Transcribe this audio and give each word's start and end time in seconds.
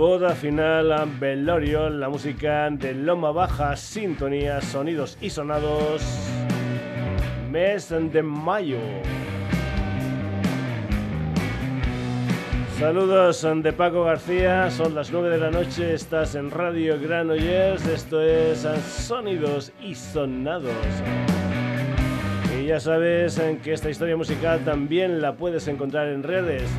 Boda 0.00 0.34
final, 0.34 0.94
velorio, 1.20 1.90
la 1.90 2.08
música 2.08 2.70
de 2.70 2.94
Loma 2.94 3.32
Baja, 3.32 3.76
sintonía, 3.76 4.62
sonidos 4.62 5.18
y 5.20 5.28
sonados. 5.28 6.02
Mes 7.50 7.90
de 7.90 8.22
mayo. 8.22 8.78
Saludos 12.78 13.46
de 13.56 13.72
Paco 13.74 14.04
García, 14.04 14.70
son 14.70 14.94
las 14.94 15.12
9 15.12 15.28
de 15.28 15.36
la 15.36 15.50
noche, 15.50 15.92
estás 15.92 16.34
en 16.34 16.50
Radio 16.50 16.98
Granollers, 16.98 17.86
esto 17.86 18.22
es 18.22 18.66
Sonidos 18.82 19.70
y 19.82 19.94
Sonados. 19.94 20.72
Y 22.58 22.68
ya 22.68 22.80
sabes 22.80 23.38
que 23.62 23.74
esta 23.74 23.90
historia 23.90 24.16
musical 24.16 24.64
también 24.64 25.20
la 25.20 25.34
puedes 25.36 25.68
encontrar 25.68 26.08
en 26.08 26.22
redes, 26.22 26.70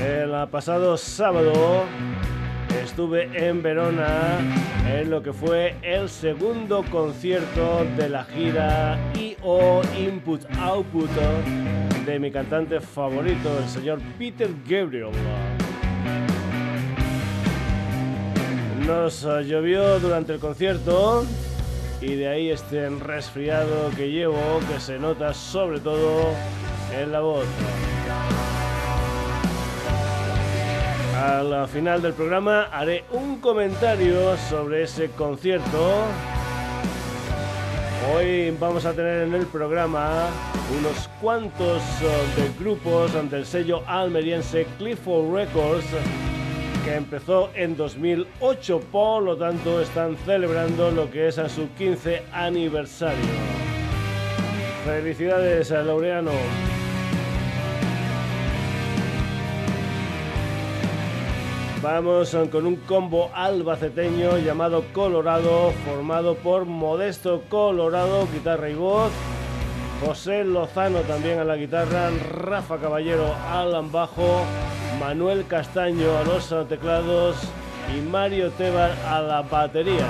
El 0.00 0.48
pasado 0.48 0.96
sábado 0.96 1.84
estuve 2.82 3.28
en 3.34 3.62
Verona 3.62 4.38
en 4.88 5.10
lo 5.10 5.22
que 5.22 5.32
fue 5.32 5.76
el 5.82 6.08
segundo 6.08 6.84
concierto 6.90 7.84
de 7.96 8.08
la 8.08 8.24
gira 8.24 8.98
IO 9.14 9.82
Input 9.98 10.42
Output 10.58 11.10
de 12.06 12.18
mi 12.18 12.30
cantante 12.30 12.80
favorito, 12.80 13.58
el 13.58 13.68
señor 13.68 14.00
Peter 14.18 14.50
Gabriel. 14.66 15.10
Nos 18.86 19.22
llovió 19.22 20.00
durante 20.00 20.34
el 20.34 20.40
concierto 20.40 21.24
y 22.00 22.16
de 22.16 22.28
ahí 22.28 22.50
este 22.50 22.88
resfriado 22.88 23.90
que 23.96 24.10
llevo 24.10 24.60
que 24.72 24.80
se 24.80 24.98
nota 24.98 25.32
sobre 25.32 25.78
todo 25.78 26.32
en 26.92 27.12
la 27.12 27.20
voz. 27.20 27.46
Al 31.22 31.68
final 31.68 32.02
del 32.02 32.14
programa 32.14 32.64
haré 32.72 33.04
un 33.12 33.38
comentario 33.38 34.36
sobre 34.36 34.82
ese 34.82 35.08
concierto. 35.10 36.02
Hoy 38.12 38.50
vamos 38.58 38.84
a 38.86 38.92
tener 38.92 39.28
en 39.28 39.34
el 39.34 39.46
programa 39.46 40.26
unos 40.76 41.08
cuantos 41.20 41.80
eh, 42.02 42.40
de 42.40 42.50
grupos 42.58 43.14
ante 43.14 43.36
el 43.36 43.46
sello 43.46 43.84
almeriense 43.86 44.66
Clifford 44.78 45.32
Records 45.32 45.86
que 46.84 46.96
empezó 46.96 47.50
en 47.54 47.76
2008, 47.76 48.80
por 48.90 49.22
lo 49.22 49.36
tanto 49.36 49.80
están 49.80 50.16
celebrando 50.26 50.90
lo 50.90 51.08
que 51.08 51.28
es 51.28 51.38
a 51.38 51.48
su 51.48 51.68
15 51.78 52.24
aniversario. 52.32 53.30
Felicidades 54.84 55.70
a 55.70 55.82
Laureano. 55.82 56.32
Vamos 61.82 62.36
con 62.52 62.66
un 62.66 62.76
combo 62.76 63.30
albaceteño 63.34 64.38
llamado 64.38 64.84
Colorado, 64.92 65.72
formado 65.84 66.36
por 66.36 66.64
Modesto 66.64 67.42
Colorado, 67.48 68.28
guitarra 68.32 68.70
y 68.70 68.74
voz, 68.74 69.10
José 70.00 70.44
Lozano 70.44 71.00
también 71.00 71.40
a 71.40 71.44
la 71.44 71.56
guitarra, 71.56 72.10
Rafa 72.30 72.78
Caballero 72.78 73.34
al 73.50 73.72
bajo, 73.90 74.44
Manuel 75.00 75.44
Castaño 75.48 76.18
a 76.18 76.24
los 76.24 76.68
teclados. 76.68 77.36
Y 77.96 78.00
Mario 78.00 78.50
Tebar 78.52 78.92
a 79.08 79.20
la 79.20 79.42
batería. 79.42 80.06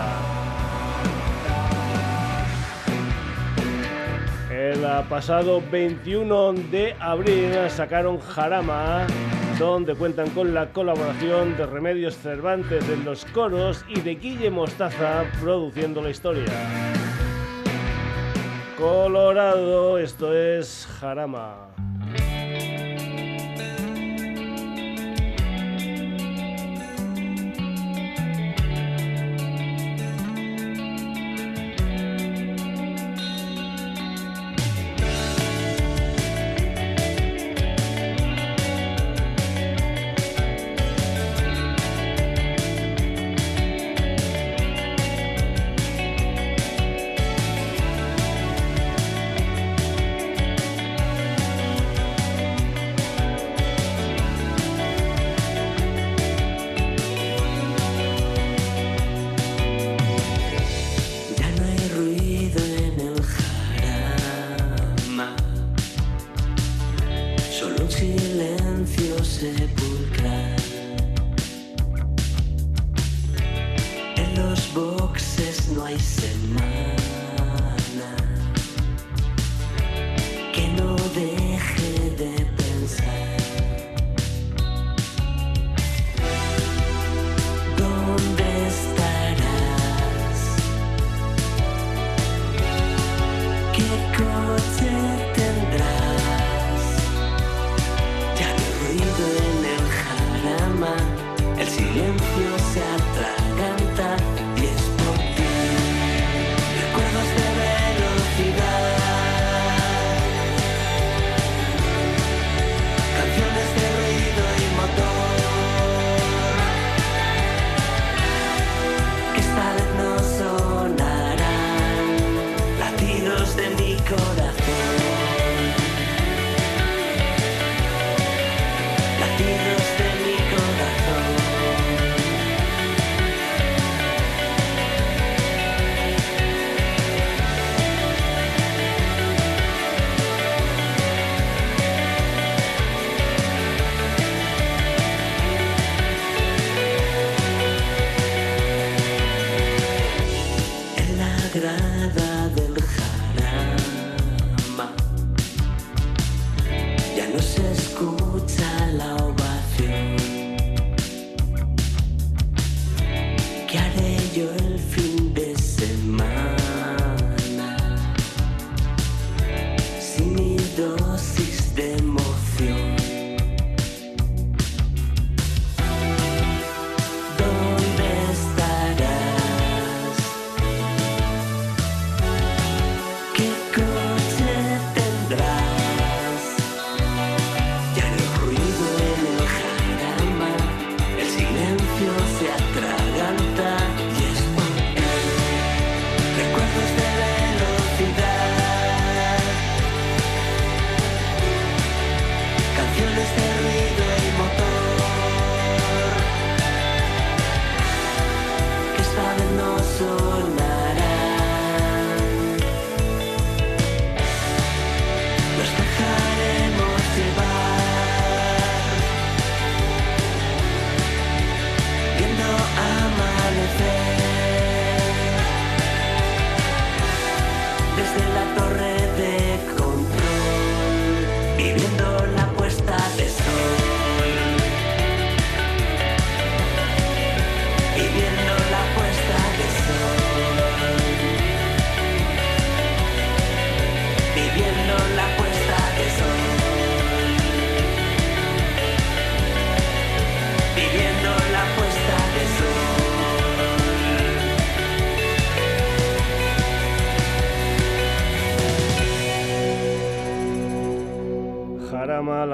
El 4.62 4.86
pasado 5.08 5.60
21 5.72 6.52
de 6.70 6.94
abril 7.00 7.52
sacaron 7.68 8.20
Jarama, 8.20 9.08
donde 9.58 9.96
cuentan 9.96 10.30
con 10.30 10.54
la 10.54 10.72
colaboración 10.72 11.56
de 11.56 11.66
Remedios 11.66 12.16
Cervantes 12.16 12.88
en 12.88 13.04
los 13.04 13.24
coros 13.24 13.84
y 13.88 14.00
de 14.02 14.14
Guille 14.14 14.50
Mostaza 14.50 15.24
produciendo 15.40 16.00
la 16.00 16.10
historia. 16.10 16.44
Colorado, 18.78 19.98
esto 19.98 20.32
es 20.32 20.86
Jarama. 21.00 21.71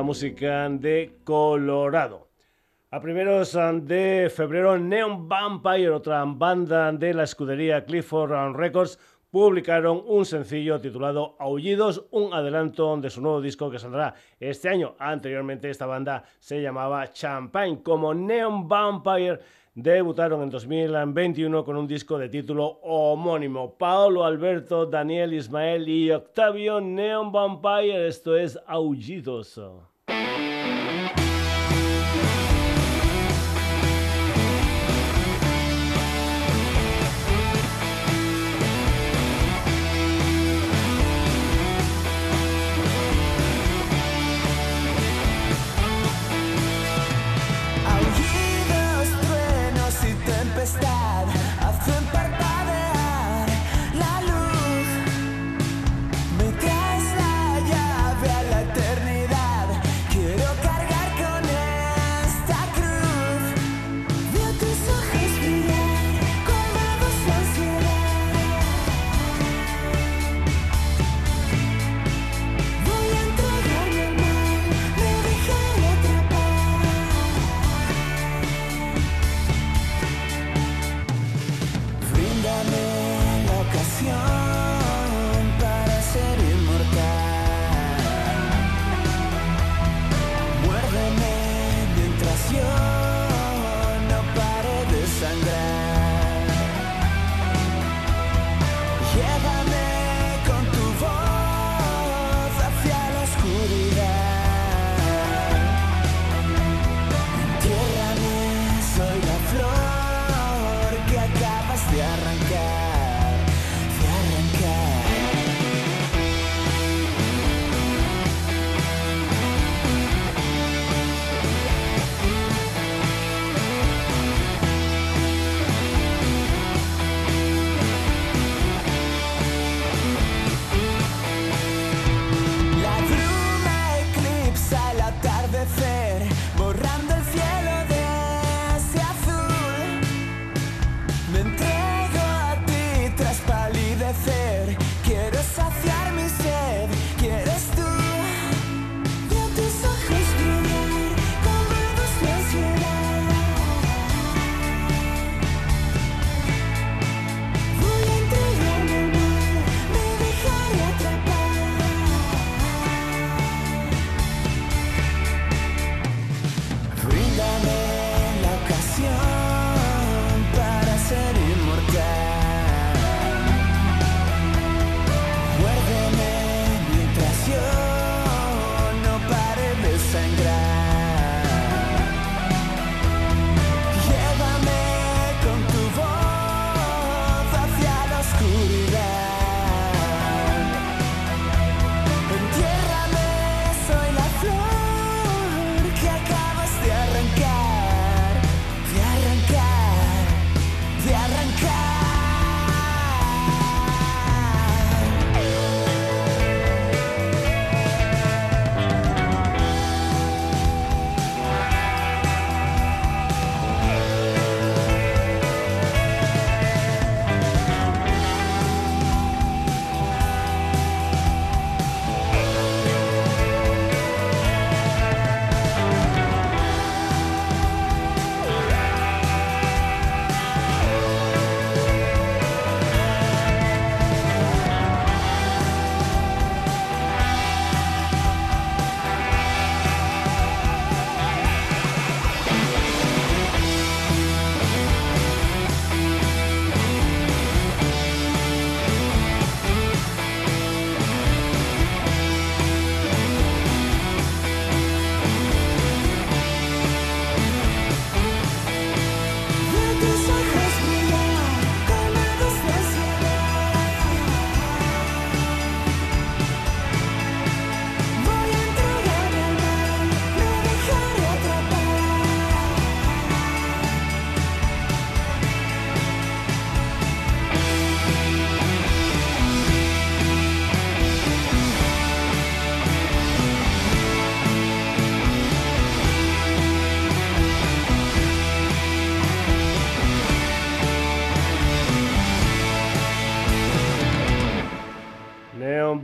Música 0.08 0.66
de 0.70 1.19
Colorado. 1.22 2.28
A 2.90 2.99
primeros 2.99 3.52
de 3.82 4.32
febrero, 4.34 4.78
Neon 4.78 5.28
Vampire, 5.28 5.90
otra 5.90 6.25
banda 6.25 6.90
de 6.93 7.12
la 7.12 7.25
escudería 7.25 7.84
Clifford 7.84 8.56
Records, 8.56 8.99
publicaron 9.31 10.02
un 10.06 10.25
sencillo 10.25 10.81
titulado 10.81 11.37
Aullidos, 11.38 12.06
un 12.10 12.32
adelanto 12.32 12.96
de 12.96 13.10
su 13.10 13.20
nuevo 13.20 13.43
disco 13.43 13.70
que 13.70 13.78
saldrá 13.78 14.14
este 14.40 14.70
año. 14.70 14.94
Anteriormente 14.99 15.69
esta 15.69 15.84
banda 15.84 16.25
se 16.38 16.62
llamaba 16.62 17.12
Champagne. 17.12 17.82
Como 17.82 18.14
Neon 18.14 18.66
Vampire 18.66 19.40
debutaron 19.75 20.40
en 20.43 20.49
2021 20.49 21.64
con 21.66 21.76
un 21.76 21.87
disco 21.87 22.16
de 22.16 22.31
título 22.31 22.64
homónimo. 22.82 23.76
Paolo, 23.76 24.25
Alberto, 24.25 24.87
Daniel, 24.87 25.34
Ismael 25.34 25.87
y 25.87 26.10
Octavio 26.10 26.81
Neon 26.81 27.31
Vampire. 27.31 28.08
Esto 28.08 28.38
es 28.38 28.58
Aullidos. 28.66 29.60
Thank 30.08 30.52
you. 30.52 30.57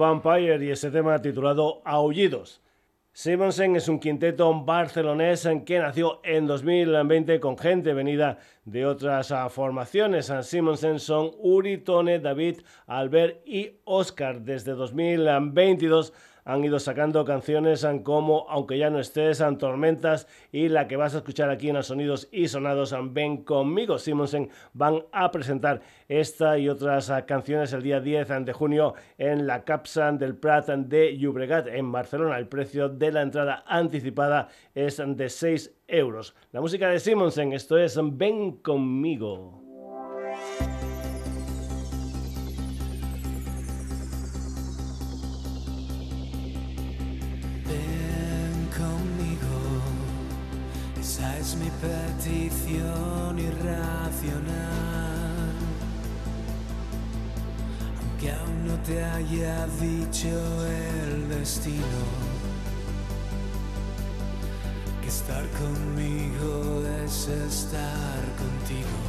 Vampire 0.05 0.63
y 0.63 0.71
ese 0.71 0.91
tema 0.91 1.23
titulado 1.23 1.81
Aullidos. 1.83 2.61
Simonsen 3.13 3.75
es 3.77 3.89
un 3.89 4.01
quinteto 4.01 4.53
barcelonés 4.65 5.49
que 5.65 5.79
nació 5.79 6.21
en 6.25 6.47
2020 6.47 7.41
con 7.41 7.57
gente 7.57 7.95
venida 7.95 8.39
de 8.67 8.85
otras 8.85 9.33
ah, 9.33 9.49
formaciones. 9.49 10.31
Simonsen 10.43 10.99
son 10.99 11.31
Uri, 11.39 11.79
Tone, 11.79 12.19
David, 12.19 12.59
Albert 12.87 13.41
y 13.47 13.81
Oscar. 13.85 14.43
Desde 14.43 14.73
2022 14.73 16.13
han 16.45 16.65
ido 16.65 16.79
sacando 16.79 17.25
canciones 17.25 17.87
como 18.03 18.47
Aunque 18.49 18.79
ya 18.79 18.91
no 18.91 19.01
estés, 19.01 19.43
Tormentas 19.59 20.27
y 20.53 20.69
la 20.69 20.89
que 20.89 20.97
vas 20.97 21.15
a 21.15 21.19
escuchar 21.19 21.51
aquí 21.51 21.69
en 21.69 21.77
los 21.77 21.87
Sonidos 21.87 22.29
y 22.33 22.49
Sonados, 22.49 22.95
Ven 23.13 23.45
conmigo. 23.45 23.99
Simonsen 23.99 24.51
van 24.73 25.05
a 25.13 25.31
presentar 25.31 25.81
esta 26.09 26.59
y 26.59 26.69
otras 26.69 27.13
canciones 27.27 27.73
el 27.73 27.83
día 27.83 28.01
10 28.01 28.45
de 28.45 28.53
junio 28.53 28.95
en 29.19 29.47
la 29.47 29.65
Capsan 29.65 30.19
del 30.19 30.37
Prat 30.37 30.69
de 30.69 31.17
Llobregat 31.17 31.69
en 31.69 31.93
Barcelona. 31.93 32.39
El 32.39 32.49
precio 32.49 32.89
de 32.89 33.13
la 33.13 33.23
entrada 33.23 33.65
anticipada 33.67 34.49
es 34.75 35.03
de 35.05 35.29
6 35.29 35.75
euros. 35.89 36.35
La 36.53 36.61
música 36.61 36.89
de 36.89 37.01
Simonsen, 37.01 37.53
esto 37.53 37.79
es 37.79 37.99
Ven 38.03 38.59
conmigo. 38.59 39.64
Mi 51.53 51.71
petición 51.71 53.39
irracional. 53.39 55.05
Aunque 58.01 58.33
aún 58.33 58.67
no 58.67 58.75
te 58.79 59.05
haya 59.05 59.67
dicho 59.79 60.29
el 60.67 61.29
destino, 61.29 62.03
que 65.03 65.09
estar 65.09 65.47
conmigo 65.51 66.83
es 67.05 67.29
estar 67.29 68.23
contigo. 68.39 69.03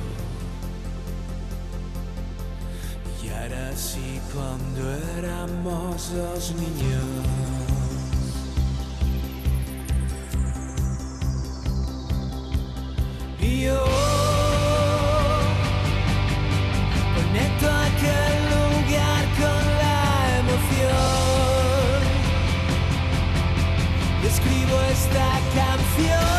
Y 3.24 3.30
ahora 3.30 3.72
sí 3.78 4.20
cuando 4.34 4.92
éramos 5.18 6.12
dos 6.14 6.54
niños. 6.56 7.95
Yo 13.46 13.84
conecto 17.16 17.68
aquel 17.70 18.38
lugar 18.54 19.24
con 19.38 19.64
la 19.82 20.40
emoción. 20.40 22.00
Y 24.24 24.28
escribo 24.28 24.76
esta 24.92 25.30
canción. 25.54 26.35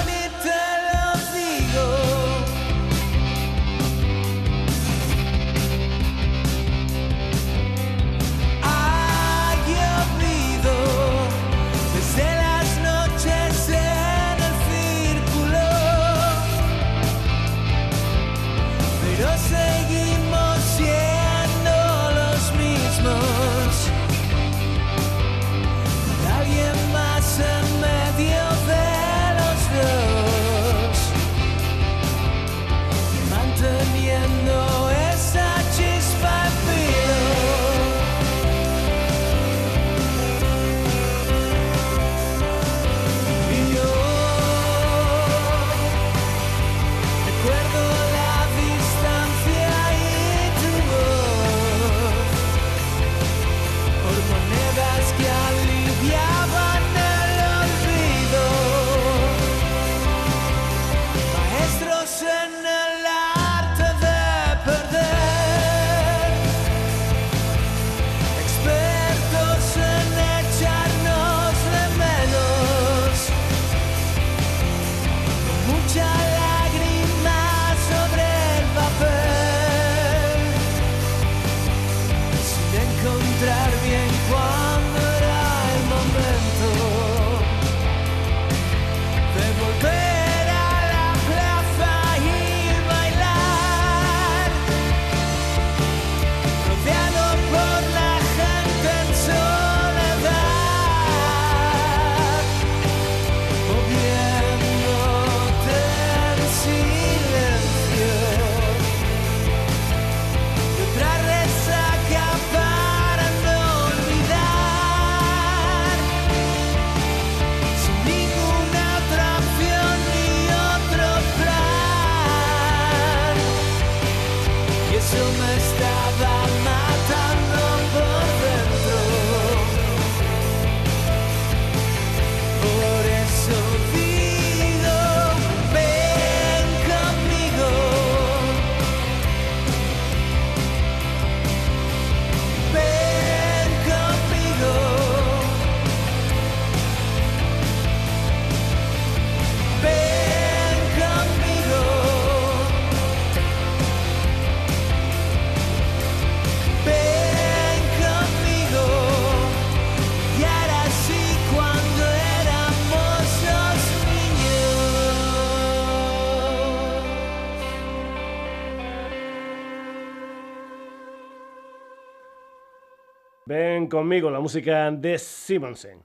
Conmigo 173.89 174.31
la 174.31 174.41
música 174.41 174.91
de 174.91 175.19
Simonsen. 175.19 176.05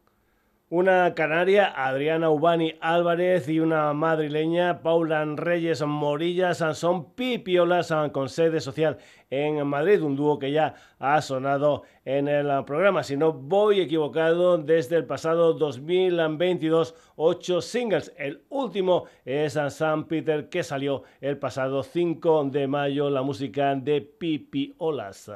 Una 0.69 1.13
canaria, 1.15 1.73
Adriana 1.75 2.29
Ubani 2.29 2.75
Álvarez, 2.79 3.49
y 3.49 3.59
una 3.59 3.91
madrileña, 3.91 4.81
Paula 4.81 5.25
Reyes 5.25 5.81
Morillas, 5.85 6.63
son 6.75 7.13
pipiolas 7.13 7.93
con 8.13 8.29
sede 8.29 8.61
social 8.61 8.97
en 9.29 9.67
Madrid, 9.67 10.01
un 10.01 10.15
dúo 10.15 10.39
que 10.39 10.53
ya 10.53 10.75
ha 10.97 11.21
sonado 11.21 11.83
en 12.05 12.29
el 12.29 12.63
programa. 12.63 13.03
Si 13.03 13.17
no 13.17 13.33
voy 13.33 13.81
equivocado, 13.81 14.57
desde 14.59 14.95
el 14.95 15.05
pasado 15.05 15.55
2022, 15.55 16.95
ocho 17.17 17.59
singles. 17.59 18.13
El 18.17 18.43
último 18.47 19.07
es 19.25 19.59
San 19.71 20.05
Peter, 20.05 20.47
que 20.47 20.63
salió 20.63 21.03
el 21.19 21.37
pasado 21.37 21.83
5 21.83 22.45
de 22.45 22.67
mayo, 22.67 23.09
la 23.09 23.23
música 23.23 23.75
de 23.75 23.99
Pipiolas. 23.99 25.29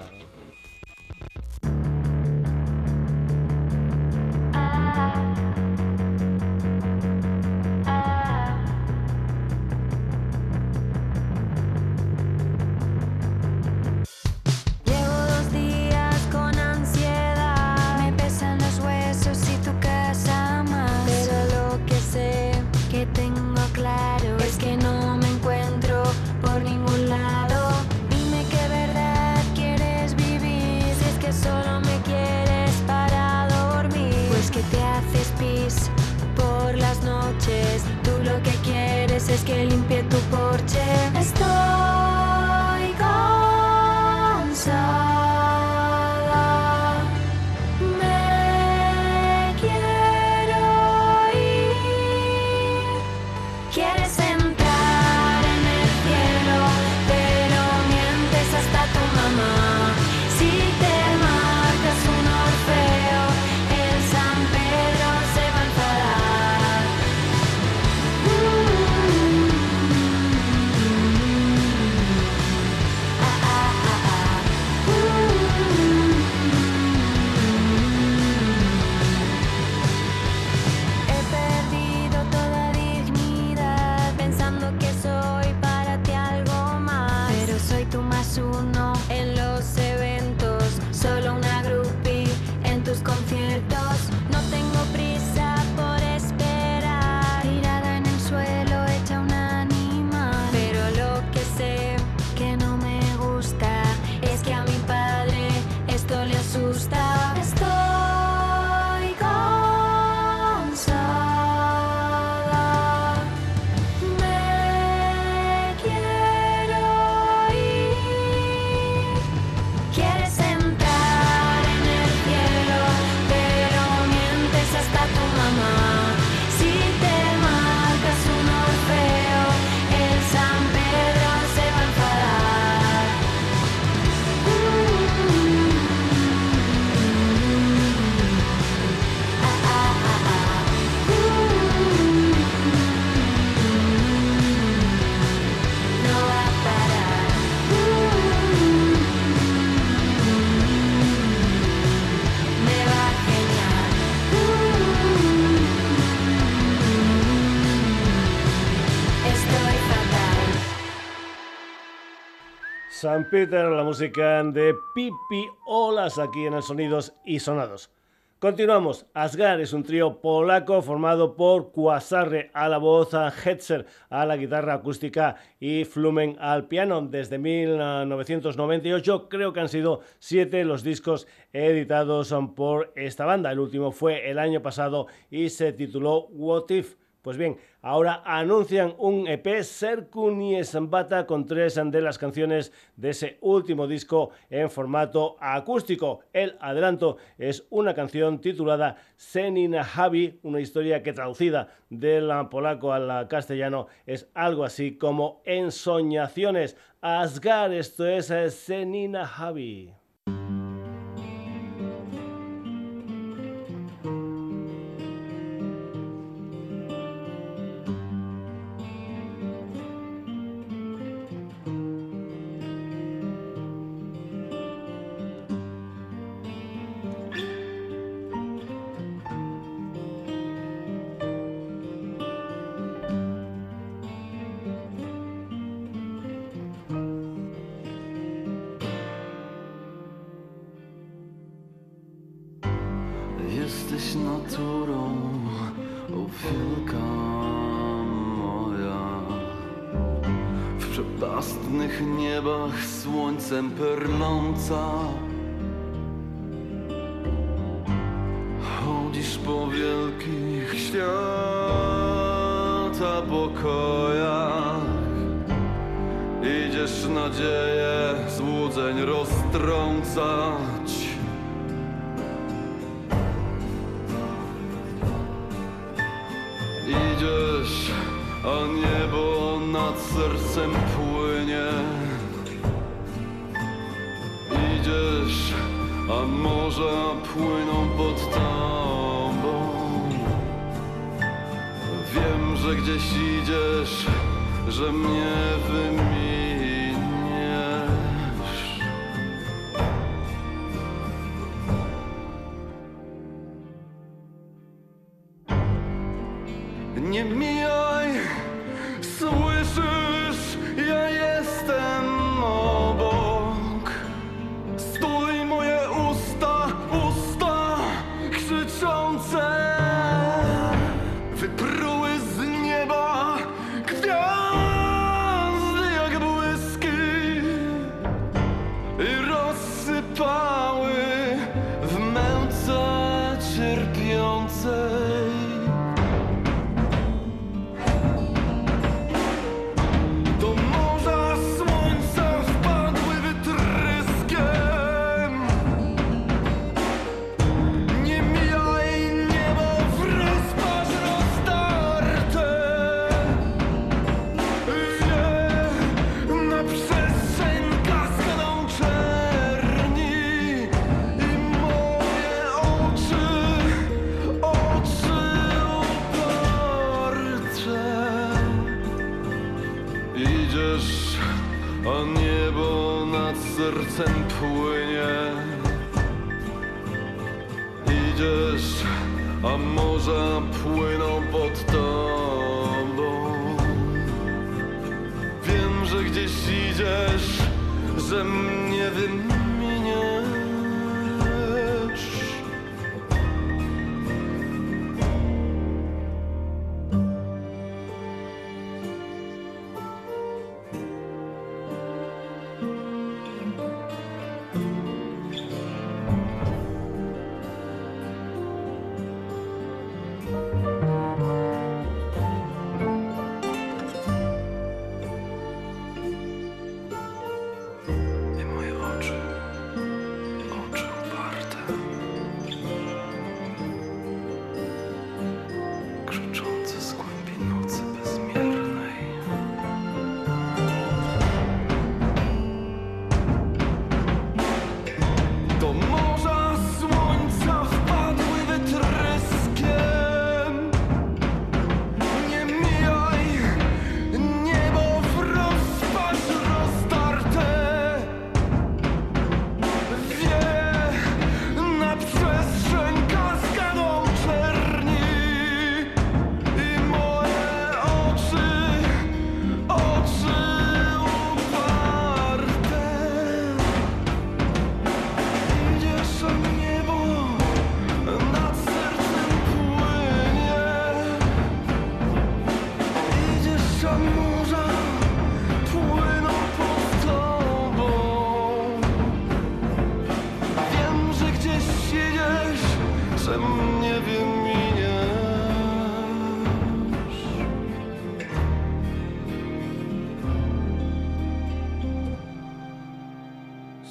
San 163.06 163.30
Peter, 163.30 163.70
la 163.70 163.84
música 163.84 164.42
de 164.42 164.74
Pipi 164.96 165.48
Olas 165.68 166.18
aquí 166.18 166.48
en 166.48 166.56
el 166.56 166.64
Sonidos 166.64 167.14
y 167.24 167.38
Sonados. 167.38 167.92
Continuamos. 168.40 169.06
Asgar 169.14 169.62
es 169.62 169.74
un 169.74 169.84
trío 169.84 170.22
polaco 170.22 170.82
formado 170.82 171.36
por 171.36 171.72
Kwasarre 171.72 172.50
a 172.56 172.68
la 172.68 172.80
voz, 172.80 173.14
a 173.14 173.28
Hetzer 173.32 173.86
a 174.10 174.26
la 174.26 174.38
guitarra 174.38 174.74
acústica 174.74 175.36
y 175.60 175.86
Flumen 175.86 176.36
al 176.40 176.68
piano. 176.68 177.00
Desde 177.04 177.38
1998 177.38 179.30
creo 179.30 179.54
que 179.54 179.60
han 179.60 179.70
sido 179.70 180.02
siete 180.18 180.66
los 180.66 180.82
discos 180.82 181.28
editados 181.54 182.34
por 182.56 182.92
esta 182.96 183.26
banda. 183.26 183.52
El 183.52 183.60
último 183.60 183.92
fue 183.92 184.32
el 184.32 184.40
año 184.40 184.64
pasado 184.64 185.06
y 185.30 185.50
se 185.50 185.74
tituló 185.74 186.26
What 186.30 186.72
If. 186.72 186.96
Pues 187.26 187.38
bien, 187.38 187.58
ahora 187.82 188.22
anuncian 188.24 188.94
un 189.00 189.28
EP 189.28 189.64
Serkuni 189.64 190.64
Sambata 190.64 191.26
con 191.26 191.48
tres 191.48 191.74
de 191.84 192.00
las 192.00 192.20
canciones 192.20 192.72
de 192.98 193.10
ese 193.10 193.40
último 193.42 193.88
disco 193.88 194.30
en 194.52 194.70
formato 194.70 195.36
acústico. 195.40 196.20
El 196.34 196.56
adelanto 196.60 197.18
es 197.40 197.66
una 197.72 197.96
canción 197.96 198.42
titulada 198.42 198.98
Senin 199.16 199.74
Javi, 199.74 200.40
una 200.44 200.60
historia 200.60 201.02
que 201.02 201.14
traducida 201.14 201.70
del 201.90 202.32
polaco 202.52 202.94
al 202.94 203.28
castellano 203.28 203.88
es 204.06 204.30
algo 204.36 204.64
así 204.64 204.96
como 204.96 205.42
Ensoñaciones. 205.46 206.78
Asgar, 207.02 207.74
esto 207.74 208.06
es 208.06 208.30
eh, 208.30 208.52
Senina 208.52 209.26
Javi. 209.26 210.05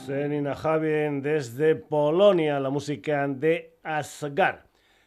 Senina 0.04 0.54
Javier 0.54 1.22
desde 1.22 1.76
Polonia, 1.76 2.60
la 2.60 2.68
música 2.68 3.26
de 3.26 3.78
Asgar. 3.82 4.66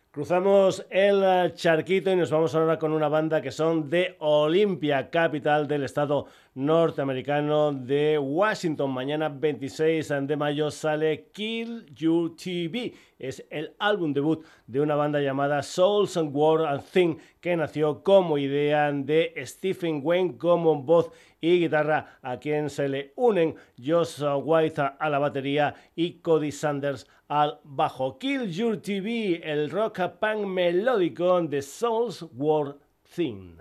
Cruzamos 0.10 0.88
el 0.90 1.54
charquito 1.54 2.12
y 2.12 2.16
nos 2.16 2.32
vamos 2.32 2.56
ahora 2.56 2.80
con 2.80 2.92
una 2.94 3.08
banda 3.08 3.40
que 3.40 3.52
son 3.52 3.92
de 3.92 4.16
Olympia, 4.18 5.12
capital 5.12 5.68
del 5.68 5.84
estado 5.84 6.26
norteamericano 6.58 7.72
de 7.72 8.18
Washington. 8.18 8.92
Mañana 8.92 9.30
26 9.30 10.12
de 10.24 10.36
mayo 10.36 10.72
sale 10.72 11.30
Kill 11.32 11.86
You 11.94 12.36
TV. 12.36 12.94
Es 13.20 13.46
el 13.52 13.76
álbum 13.78 14.12
debut 14.12 14.44
de 14.66 14.82
una 14.82 14.96
banda 14.96 15.20
llamada 15.20 15.62
Souls 15.62 16.18
and 16.18 16.36
War 16.36 16.66
and 16.66 16.84
Thing 16.84 17.18
que 17.40 17.56
nació 17.56 18.02
como 18.04 18.40
idea 18.40 18.92
de 18.92 19.34
Stephen 19.46 20.02
Wayne 20.04 20.36
como 20.38 20.82
voz 20.82 21.12
y 21.40 21.60
guitarra 21.60 22.18
a 22.24 22.38
quien 22.38 22.72
se 22.72 22.90
le 22.90 23.14
unen 23.16 23.56
Josh 23.78 24.24
White 24.44 24.82
a 25.00 25.10
la 25.10 25.20
batería 25.20 25.76
y 25.96 26.14
Cody 26.22 26.52
Sanders 26.52 27.06
al 27.28 27.60
bajo. 27.64 28.18
Kill 28.18 28.52
Your 28.52 28.78
TV, 28.78 29.42
el 29.44 29.70
rock 29.70 30.00
punk 30.20 30.48
melódico 30.48 31.40
de 31.42 31.62
Souls 31.62 32.26
War 32.34 32.78
Thing. 33.16 33.58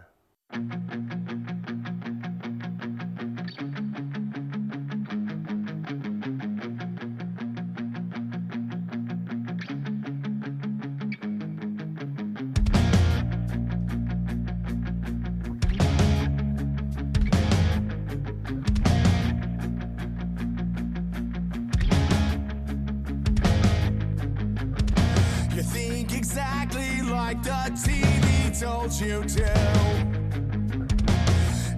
You 29.01 29.23
to. 29.25 30.07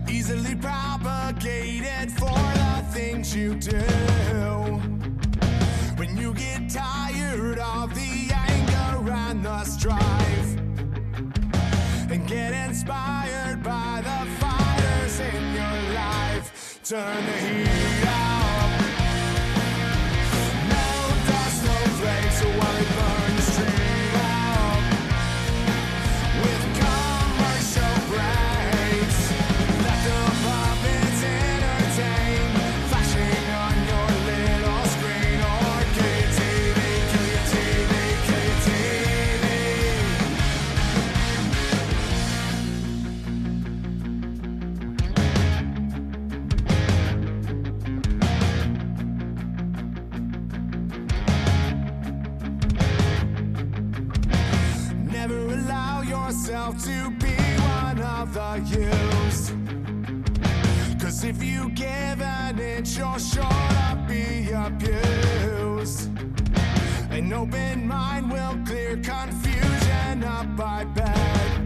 Easily 0.08 0.54
propagated 0.54 2.12
for 2.12 2.28
the 2.28 2.84
things 2.92 3.34
you 3.34 3.54
do. 3.54 3.80
When 5.96 6.16
you 6.16 6.32
get 6.34 6.70
tired 6.70 7.58
of 7.58 7.94
the 7.94 8.30
anger 8.32 9.10
and 9.10 9.44
the 9.44 9.64
strife, 9.64 10.56
and 12.10 12.26
get 12.28 12.52
inspired 12.68 13.62
by 13.62 14.02
the 14.02 14.30
fires 14.38 15.20
in 15.20 15.54
your 15.54 15.94
life, 15.94 16.80
turn 16.84 17.24
the 17.26 17.32
heat 17.32 17.77
if 61.28 61.42
you 61.42 61.68
give 61.70 62.22
an 62.22 62.58
inch, 62.58 62.96
you're 62.96 63.18
sure 63.18 63.42
to 63.44 64.04
be 64.08 64.50
abused. 64.50 66.08
An 67.10 67.32
open 67.32 67.86
mind 67.86 68.32
will 68.32 68.56
clear 68.64 68.96
confusion 68.96 70.24
up 70.24 70.56
by 70.56 70.84
bed. 70.84 71.60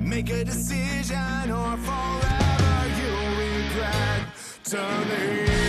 Make 0.00 0.30
a 0.30 0.44
decision 0.44 1.50
or 1.50 1.76
forever 1.86 2.76
you'll 2.98 3.36
regret. 3.44 4.22
Turn 4.64 5.08
the 5.08 5.63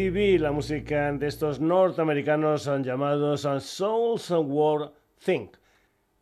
TV, 0.00 0.38
la 0.38 0.50
música 0.50 1.12
de 1.12 1.26
estos 1.26 1.60
norteamericanos 1.60 2.64
llamados 2.82 3.46
Souls 3.62 4.30
World 4.30 4.92
Think. 5.22 5.60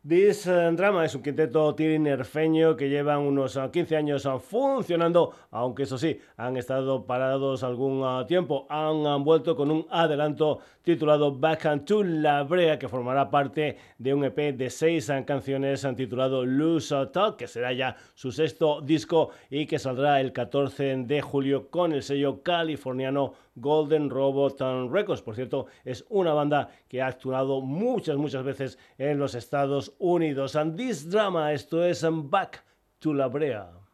This 0.07 0.47
eh, 0.47 0.71
Drama 0.71 1.03
es 1.03 1.13
un 1.13 1.21
quinteto 1.21 1.75
tirinerfeño 1.75 2.77
que 2.77 2.87
llevan 2.87 3.19
unos 3.19 3.57
eh, 3.57 3.69
15 3.69 3.97
años 3.97 4.25
eh, 4.25 4.29
funcionando, 4.39 5.33
aunque 5.51 5.83
eso 5.83 5.97
sí, 5.97 6.17
han 6.37 6.55
estado 6.55 7.05
parados 7.05 7.63
algún 7.63 8.25
tiempo. 8.25 8.65
Han, 8.69 9.25
vuelto 9.25 9.57
con 9.57 9.69
un 9.69 9.85
adelanto 9.89 10.59
titulado 10.83 11.35
Back 11.35 11.83
to 11.83 12.03
La 12.03 12.43
Brea, 12.43 12.79
que 12.79 12.87
formará 12.87 13.29
parte 13.29 13.77
de 13.97 14.13
un 14.13 14.23
EP 14.23 14.55
de 14.55 14.69
seis 14.69 15.11
canciones 15.25 15.85
titulado 15.97 16.45
Lose 16.45 16.95
Talk, 17.07 17.35
que 17.35 17.47
será 17.47 17.73
ya 17.73 17.97
su 18.13 18.31
sexto 18.31 18.79
disco 18.79 19.31
y 19.49 19.65
que 19.65 19.79
saldrá 19.79 20.21
el 20.21 20.31
14 20.31 21.03
de 21.03 21.21
julio 21.21 21.69
con 21.69 21.91
el 21.91 22.03
sello 22.03 22.41
californiano 22.41 23.33
Golden 23.59 24.09
Robot 24.09 24.61
and 24.61 24.91
Records. 24.91 25.21
Por 25.21 25.35
cierto, 25.35 25.67
es 25.83 26.05
una 26.09 26.33
banda 26.33 26.69
que 26.87 27.01
ha 27.01 27.07
actuado 27.07 27.61
muchas, 27.61 28.17
muchas 28.17 28.43
veces 28.43 28.77
en 28.97 29.19
los 29.19 29.35
Estados 29.35 29.93
Unidos. 29.99 30.55
And 30.55 30.77
this 30.77 31.09
drama, 31.09 31.53
esto 31.53 31.83
es 31.83 32.05
Back 32.09 32.63
to 32.99 33.13
La 33.13 33.27
Brea. 33.27 33.88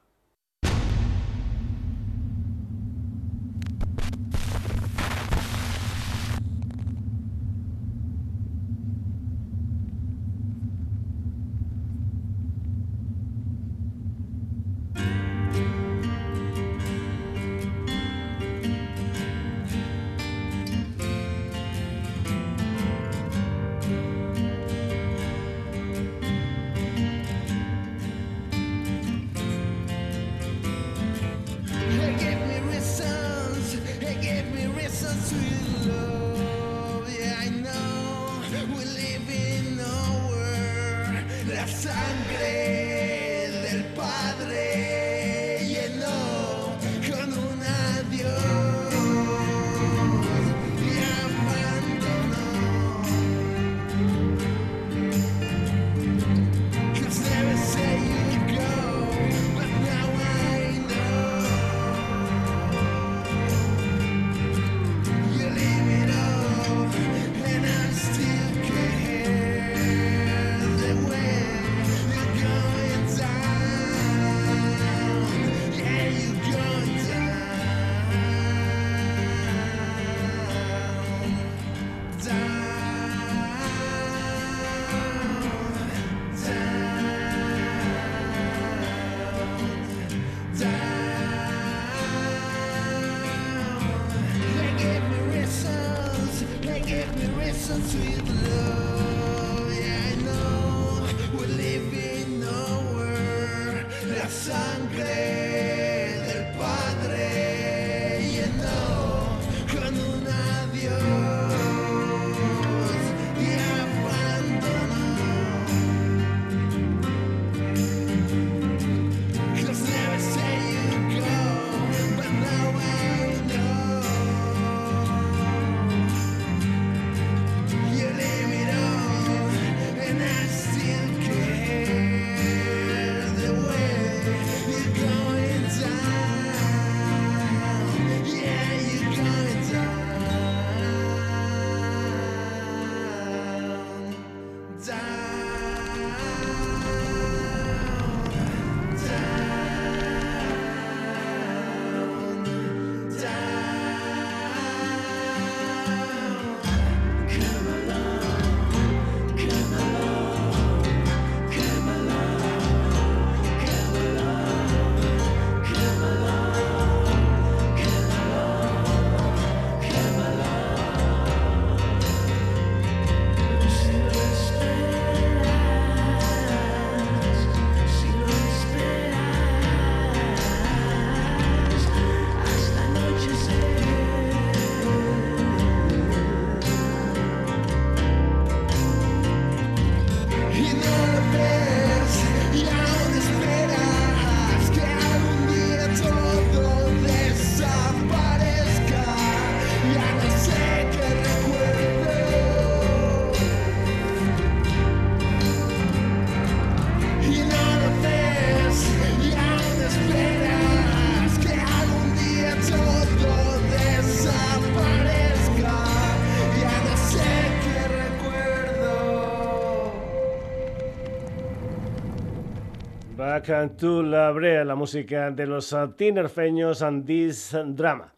Back 223.47 223.77
to 223.77 224.01
la 224.01 224.31
Brea, 224.31 224.63
la 224.63 224.73
música 224.73 225.29
de 225.29 225.45
los 225.45 225.75
tinerfeños 225.97 226.81
and 226.81 227.05
this 227.05 227.55
drama. 227.75 228.11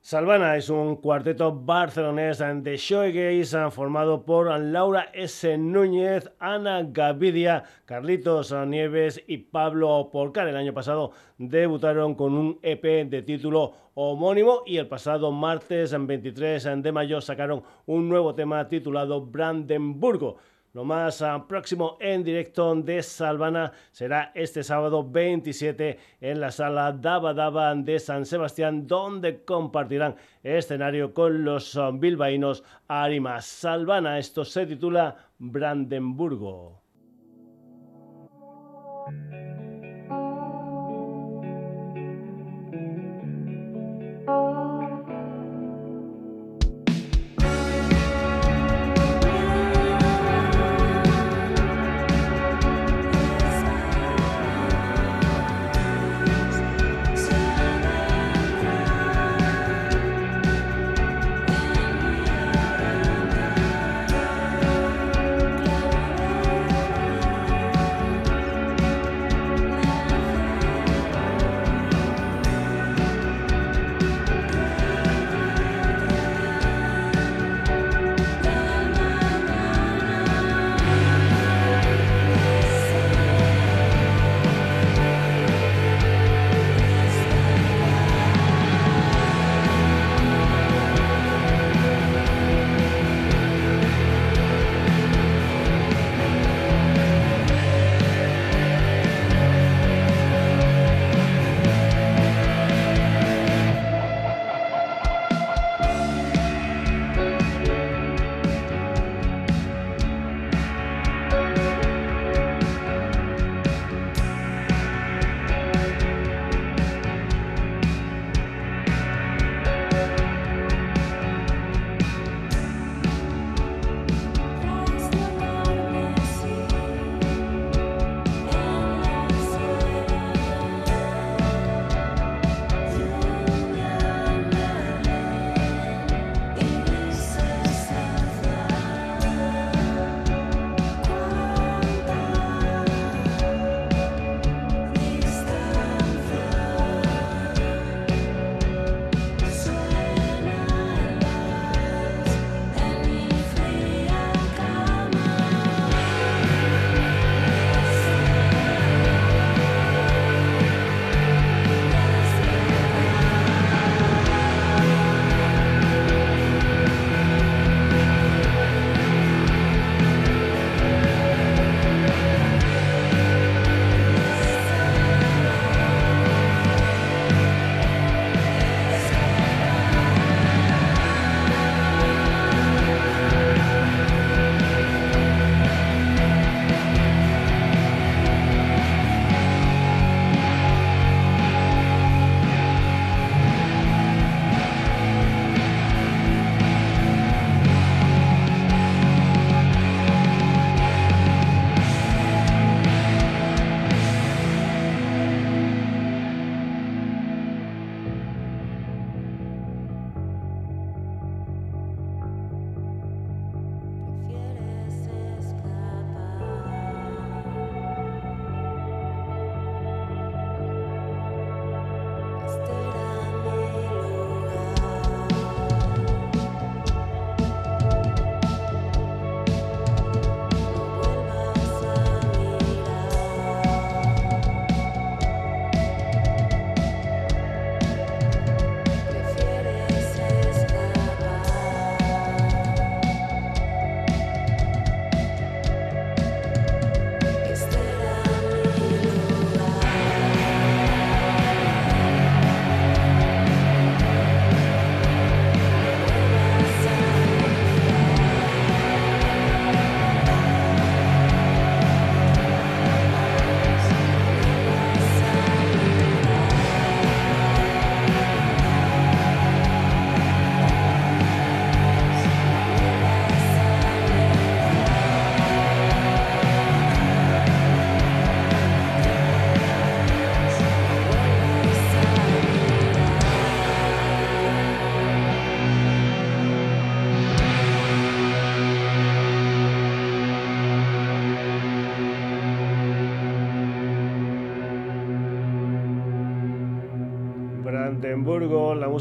Salvana 0.00 0.56
es 0.56 0.70
un 0.70 0.96
cuarteto 0.96 1.52
barcelonés 1.52 2.38
de 2.38 2.76
shoegaze 2.78 3.70
formado 3.70 4.24
por 4.24 4.46
Laura 4.58 5.10
S. 5.12 5.58
Núñez, 5.58 6.30
Ana 6.38 6.82
Gavidia, 6.82 7.64
Carlitos 7.84 8.54
Nieves 8.66 9.22
y 9.26 9.38
Pablo 9.38 10.08
Porcar. 10.10 10.48
El 10.48 10.56
año 10.56 10.72
pasado 10.72 11.10
debutaron 11.36 12.14
con 12.14 12.32
un 12.32 12.58
EP 12.62 13.10
de 13.10 13.22
título 13.22 13.74
homónimo 13.94 14.62
y 14.64 14.78
el 14.78 14.88
pasado 14.88 15.30
martes 15.30 15.94
23 15.98 16.82
de 16.82 16.92
mayo 16.92 17.20
sacaron 17.20 17.62
un 17.84 18.08
nuevo 18.08 18.34
tema 18.34 18.66
titulado 18.66 19.20
Brandenburgo. 19.26 20.38
Lo 20.78 20.84
más 20.84 21.22
ah, 21.22 21.44
próximo 21.48 21.96
en 21.98 22.22
directo 22.22 22.72
de 22.72 23.02
Salvana 23.02 23.72
será 23.90 24.30
este 24.32 24.62
sábado 24.62 25.02
27 25.02 25.98
en 26.20 26.38
la 26.38 26.52
sala 26.52 26.92
Daba 26.92 27.34
Daba 27.34 27.74
de 27.74 27.98
San 27.98 28.24
Sebastián, 28.24 28.86
donde 28.86 29.42
compartirán 29.44 30.14
escenario 30.40 31.12
con 31.12 31.44
los 31.44 31.76
ah, 31.76 31.90
bilbaínos 31.92 32.62
Arima 32.86 33.40
Salvana. 33.40 34.20
Esto 34.20 34.44
se 34.44 34.66
titula 34.66 35.16
Brandenburgo. 35.40 36.77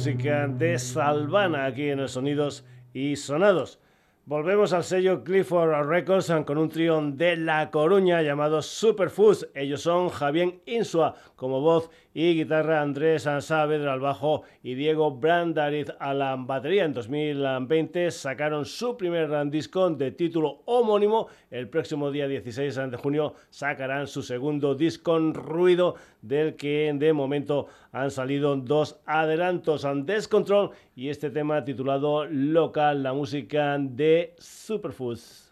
Música 0.07 0.47
de 0.47 0.79
Salvana 0.79 1.65
aquí 1.65 1.89
en 1.89 1.99
los 1.99 2.11
Sonidos 2.11 2.63
y 2.93 3.17
Sonados. 3.17 3.77
Volvemos 4.23 4.71
al 4.71 4.83
sello 4.85 5.23
Clifford 5.23 5.87
Records 5.87 6.31
con 6.45 6.57
un 6.57 6.69
trío 6.69 7.01
de 7.13 7.35
La 7.35 7.71
Coruña 7.71 8.21
llamado 8.21 8.61
Superfoods. 8.61 9.49
Ellos 9.53 9.81
son 9.81 10.07
Javier 10.09 10.59
Insua 10.65 11.15
como 11.35 11.61
voz 11.61 11.89
y 12.13 12.33
guitarra, 12.33 12.81
Andrés 12.81 13.23
Saavedra 13.39 13.93
al 13.93 13.99
bajo 13.99 14.43
y 14.63 14.75
Diego 14.75 15.11
Brandariz 15.11 15.93
a 15.99 16.13
la 16.13 16.35
batería. 16.35 16.83
En 16.83 16.93
2020 16.93 18.11
sacaron 18.11 18.65
su 18.65 18.97
primer 18.97 19.49
disco 19.49 19.89
de 19.91 20.11
título 20.11 20.61
homónimo. 20.65 21.27
El 21.49 21.69
próximo 21.69 22.11
día 22.11 22.27
16 22.27 22.75
de 22.91 22.97
junio 22.97 23.35
sacarán 23.49 24.07
su 24.07 24.21
segundo 24.23 24.75
disco 24.75 25.17
Ruido, 25.19 25.95
del 26.21 26.55
que 26.55 26.91
de 26.93 27.13
momento 27.13 27.67
han 28.01 28.11
salido 28.11 28.55
dos 28.55 28.99
adelantos, 29.05 29.85
Descontrol 30.05 30.71
y 30.95 31.09
este 31.09 31.29
tema 31.29 31.63
titulado 31.65 32.25
Local, 32.25 33.03
la 33.03 33.13
música 33.13 33.77
de 33.79 34.35
Superfoods. 34.37 35.51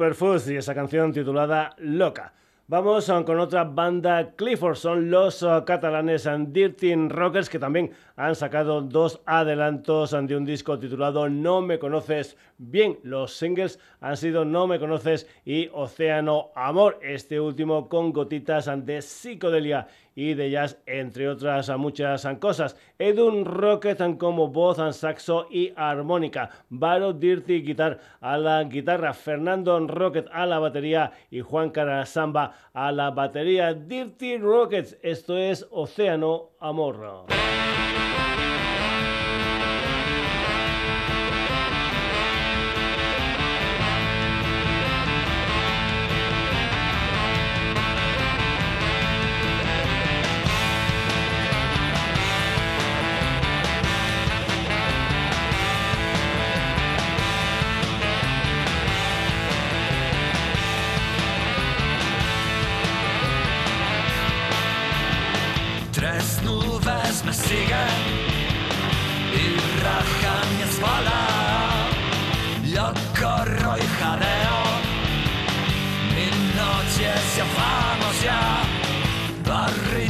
Superfoods 0.00 0.48
y 0.48 0.56
esa 0.56 0.74
canción 0.74 1.12
titulada 1.12 1.74
Loca. 1.76 2.32
Vamos 2.68 3.12
con 3.26 3.38
otra 3.38 3.64
banda, 3.64 4.30
Clifford, 4.34 4.76
son 4.76 5.10
los 5.10 5.42
uh, 5.42 5.62
catalanes 5.66 6.26
and 6.26 6.54
Dirty 6.54 6.94
Rockers 6.94 7.50
que 7.50 7.58
también 7.58 7.90
han 8.16 8.34
sacado 8.34 8.80
dos 8.80 9.20
adelantos 9.26 10.12
de 10.12 10.34
un 10.34 10.46
disco 10.46 10.78
titulado 10.78 11.28
No 11.28 11.60
me 11.60 11.78
conoces 11.78 12.38
bien. 12.60 12.98
Los 13.02 13.32
singles 13.32 13.80
han 14.00 14.16
sido 14.16 14.44
No 14.44 14.66
me 14.66 14.78
conoces 14.78 15.26
y 15.44 15.68
Océano 15.72 16.50
Amor, 16.54 17.00
este 17.02 17.40
último 17.40 17.88
con 17.88 18.12
gotitas 18.12 18.70
de 18.84 19.02
psicodelia 19.02 19.88
y 20.14 20.34
de 20.34 20.50
jazz, 20.50 20.78
entre 20.86 21.28
otras 21.28 21.70
muchas 21.78 22.26
cosas. 22.38 22.76
Edun 22.98 23.44
Rocket 23.44 24.18
como 24.18 24.48
voz, 24.48 24.78
saxo 24.94 25.46
y 25.50 25.72
armónica. 25.76 26.50
Baro 26.68 27.12
Dirty 27.12 27.62
Guitar 27.62 27.98
a 28.20 28.36
la 28.36 28.62
guitarra. 28.64 29.14
Fernando 29.14 29.78
Rocket 29.88 30.28
a 30.30 30.46
la 30.46 30.58
batería 30.58 31.12
y 31.30 31.40
Juan 31.40 31.70
Carasamba 31.70 32.54
a 32.74 32.92
la 32.92 33.10
batería. 33.10 33.72
Dirty 33.72 34.36
Rockets, 34.36 34.98
esto 35.02 35.38
es 35.38 35.66
Océano 35.70 36.50
Amor. 36.60 37.26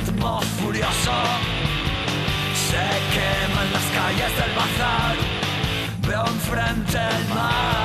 Ritmo 0.01 0.41
furioso. 0.59 1.13
Se 2.55 2.87
queman 3.15 3.73
las 3.73 3.85
calles 3.97 4.37
del 4.37 4.55
bazar, 4.57 5.17
veo 6.07 6.27
enfrente 6.27 6.99
el 6.99 7.35
mar 7.35 7.80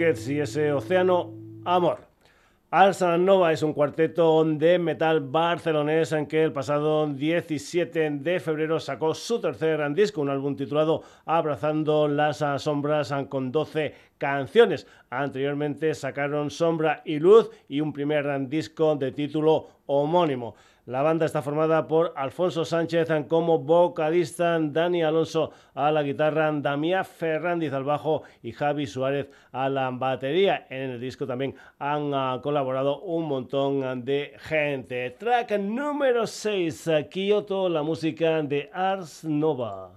Y 0.00 0.40
ese 0.40 0.72
océano 0.72 1.34
amor. 1.66 1.98
Alsa 2.70 3.18
Nova 3.18 3.52
es 3.52 3.62
un 3.62 3.74
cuarteto 3.74 4.42
de 4.46 4.78
metal 4.78 5.20
barcelonés 5.20 6.12
en 6.12 6.26
que 6.26 6.42
el 6.42 6.54
pasado 6.54 7.06
17 7.06 8.08
de 8.08 8.40
febrero 8.40 8.80
sacó 8.80 9.12
su 9.12 9.42
tercer 9.42 9.76
gran 9.76 9.92
disco, 9.92 10.22
un 10.22 10.30
álbum 10.30 10.56
titulado 10.56 11.02
Abrazando 11.26 12.08
las 12.08 12.42
sombras 12.62 13.12
con 13.28 13.52
12 13.52 13.94
canciones. 14.16 14.86
Anteriormente 15.10 15.92
sacaron 15.92 16.50
Sombra 16.50 17.02
y 17.04 17.18
Luz 17.18 17.50
y 17.68 17.82
un 17.82 17.92
primer 17.92 18.22
gran 18.22 18.48
disco 18.48 18.96
de 18.96 19.12
título 19.12 19.68
homónimo. 19.84 20.54
La 20.86 21.02
banda 21.02 21.26
está 21.26 21.42
formada 21.42 21.86
por 21.86 22.12
Alfonso 22.16 22.64
Sánchez 22.64 23.08
como 23.28 23.58
vocalista, 23.58 24.58
Dani 24.58 25.02
Alonso 25.02 25.52
a 25.74 25.92
la 25.92 26.02
guitarra, 26.02 26.50
Damián 26.52 27.04
Ferrandiz 27.04 27.72
al 27.72 27.84
bajo 27.84 28.22
y 28.42 28.52
Javi 28.52 28.86
Suárez 28.86 29.28
a 29.52 29.68
la 29.68 29.90
batería. 29.90 30.66
En 30.70 30.90
el 30.90 31.00
disco 31.00 31.26
también 31.26 31.54
han 31.78 32.14
ah, 32.14 32.40
colaborado 32.42 33.00
un 33.02 33.28
montón 33.28 34.04
de 34.04 34.34
gente. 34.38 35.10
Track 35.10 35.58
número 35.58 36.26
6, 36.26 36.90
Kyoto, 37.10 37.68
la 37.68 37.82
música 37.82 38.42
de 38.42 38.70
Ars 38.72 39.24
Nova. 39.24 39.90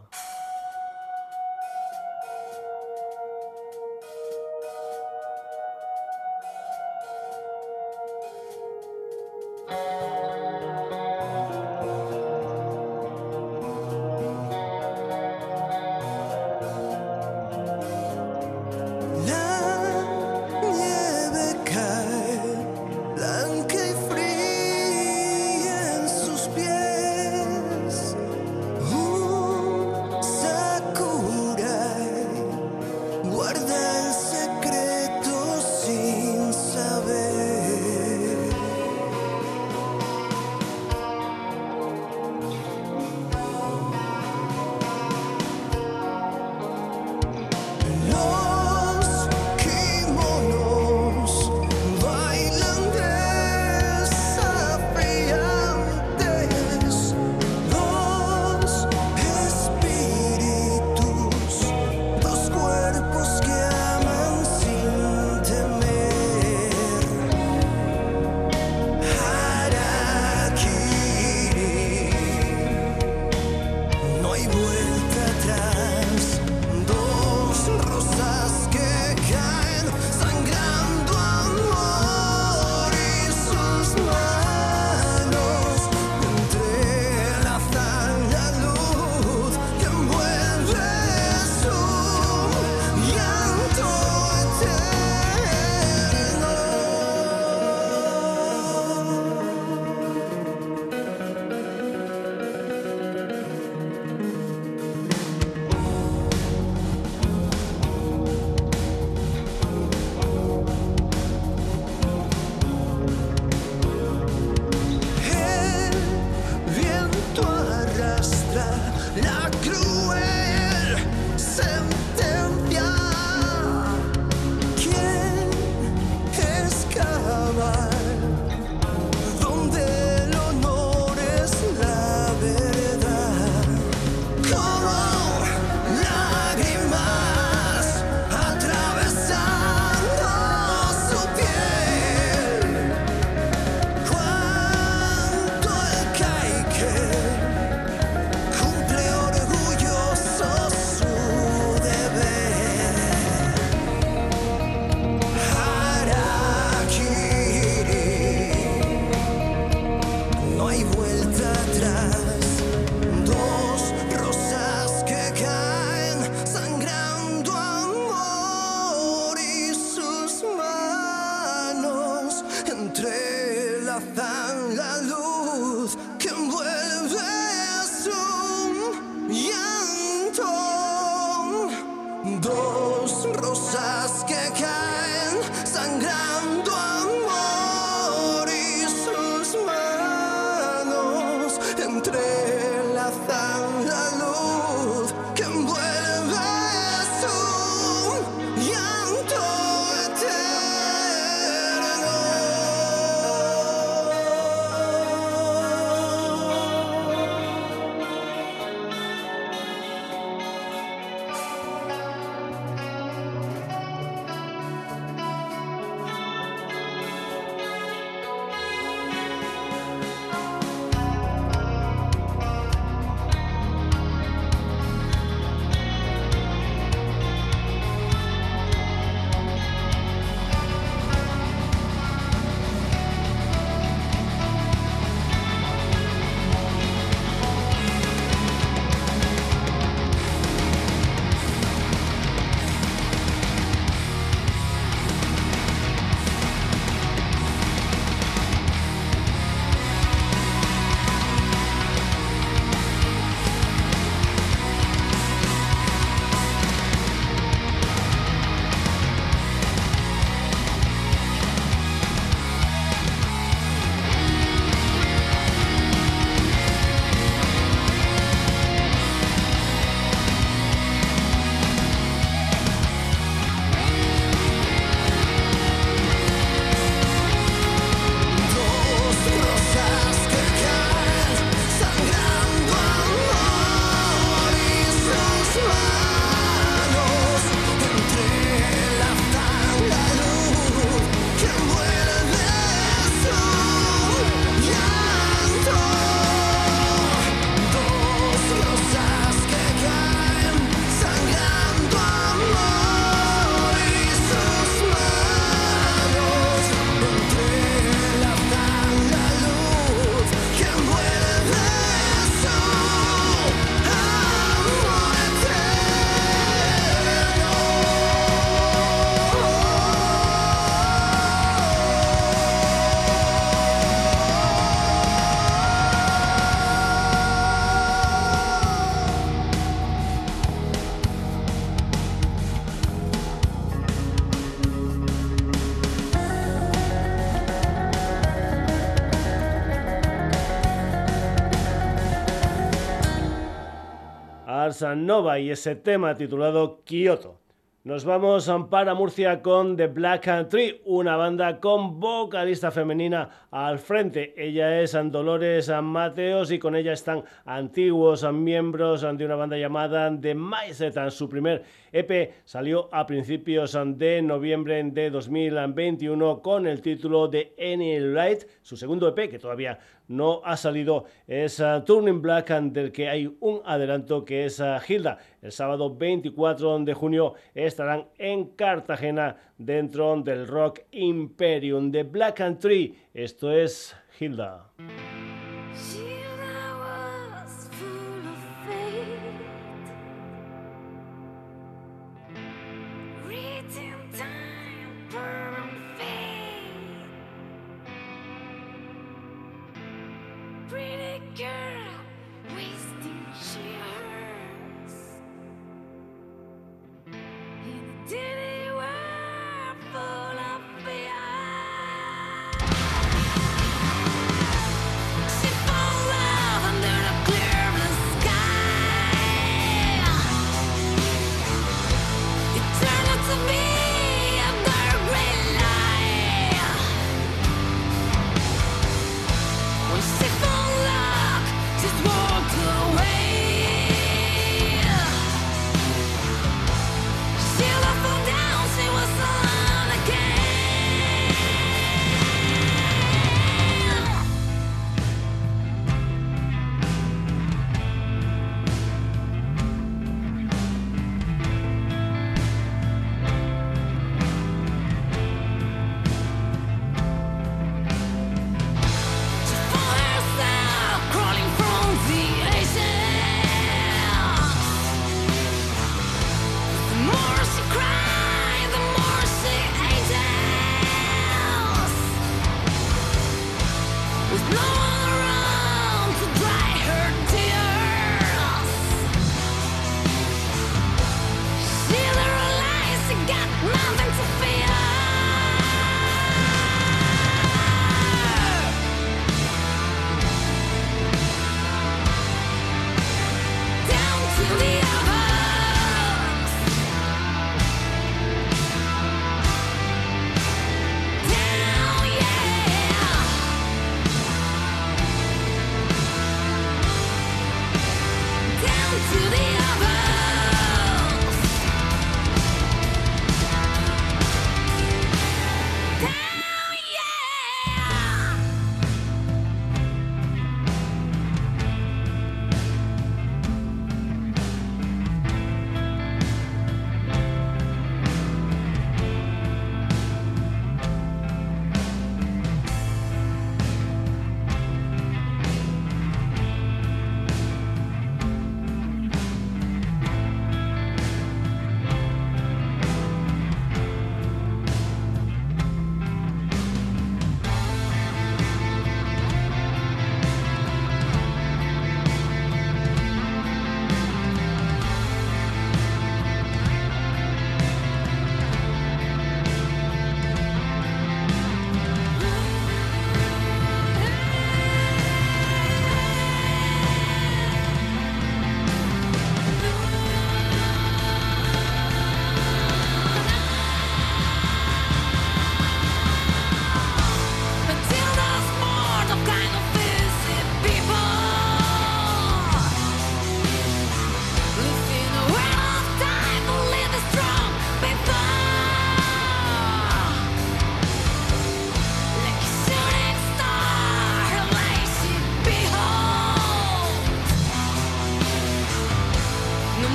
Arsa 344.74 344.96
Nova 344.96 345.38
y 345.38 345.52
ese 345.52 345.76
tema 345.76 346.16
titulado 346.16 346.82
Kyoto. 346.84 347.44
Nos 347.84 348.06
vamos 348.06 348.50
para 348.72 348.96
Murcia 348.96 349.42
con 349.42 349.76
The 349.76 349.88
Black 349.88 350.48
Tree, 350.50 350.82
una 350.86 351.16
banda 351.16 351.60
con 351.60 352.00
vocalista 352.00 352.72
femenina 352.72 353.48
al 353.52 353.78
frente. 353.78 354.34
Ella 354.36 354.82
es 354.82 354.98
Dolores 355.12 355.70
Mateos 355.84 356.50
y 356.52 356.60
con 356.60 356.76
ella 356.76 356.94
están 356.94 357.24
antiguos 357.46 358.26
miembros 358.32 359.02
de 359.02 359.26
una 359.26 359.36
banda 359.36 359.58
llamada 359.58 360.10
The 360.18 360.34
Maiset. 360.34 361.10
Su 361.10 361.28
primer 361.28 361.62
EP 361.92 362.34
salió 362.46 362.88
a 362.92 363.06
principios 363.06 363.78
de 363.86 364.22
noviembre 364.22 364.82
de 364.86 365.10
2021 365.10 366.42
con 366.42 366.66
el 366.66 366.82
título 366.82 367.28
de 367.28 367.54
Any 367.60 368.00
Light. 368.00 368.46
Su 368.62 368.78
segundo 368.78 369.10
EP, 369.10 369.30
que 369.30 369.40
todavía 369.40 369.78
no 370.14 370.42
ha 370.46 370.56
salido, 370.58 371.06
es 371.28 371.60
uh, 371.60 371.84
Turning 371.86 372.22
Black, 372.22 372.50
del 372.50 372.92
que 372.92 373.10
hay 373.10 373.36
un 373.40 373.62
adelanto 373.66 374.24
que 374.24 374.46
es 374.46 374.60
uh, 374.60 374.78
Hilda. 374.88 375.18
El 375.42 375.52
sábado 375.52 375.96
24 375.96 376.80
de 376.80 376.94
junio 376.94 377.34
estarán 377.54 378.08
en 378.18 378.46
Cartagena 378.56 379.36
dentro 379.58 380.22
del 380.22 380.48
Rock 380.48 380.82
Imperium 380.92 381.92
de 381.92 382.04
Black 382.04 382.42
and 382.42 382.60
Tree. 382.60 382.96
Esto 383.14 383.52
es 383.52 383.96
Hilda. 384.20 384.70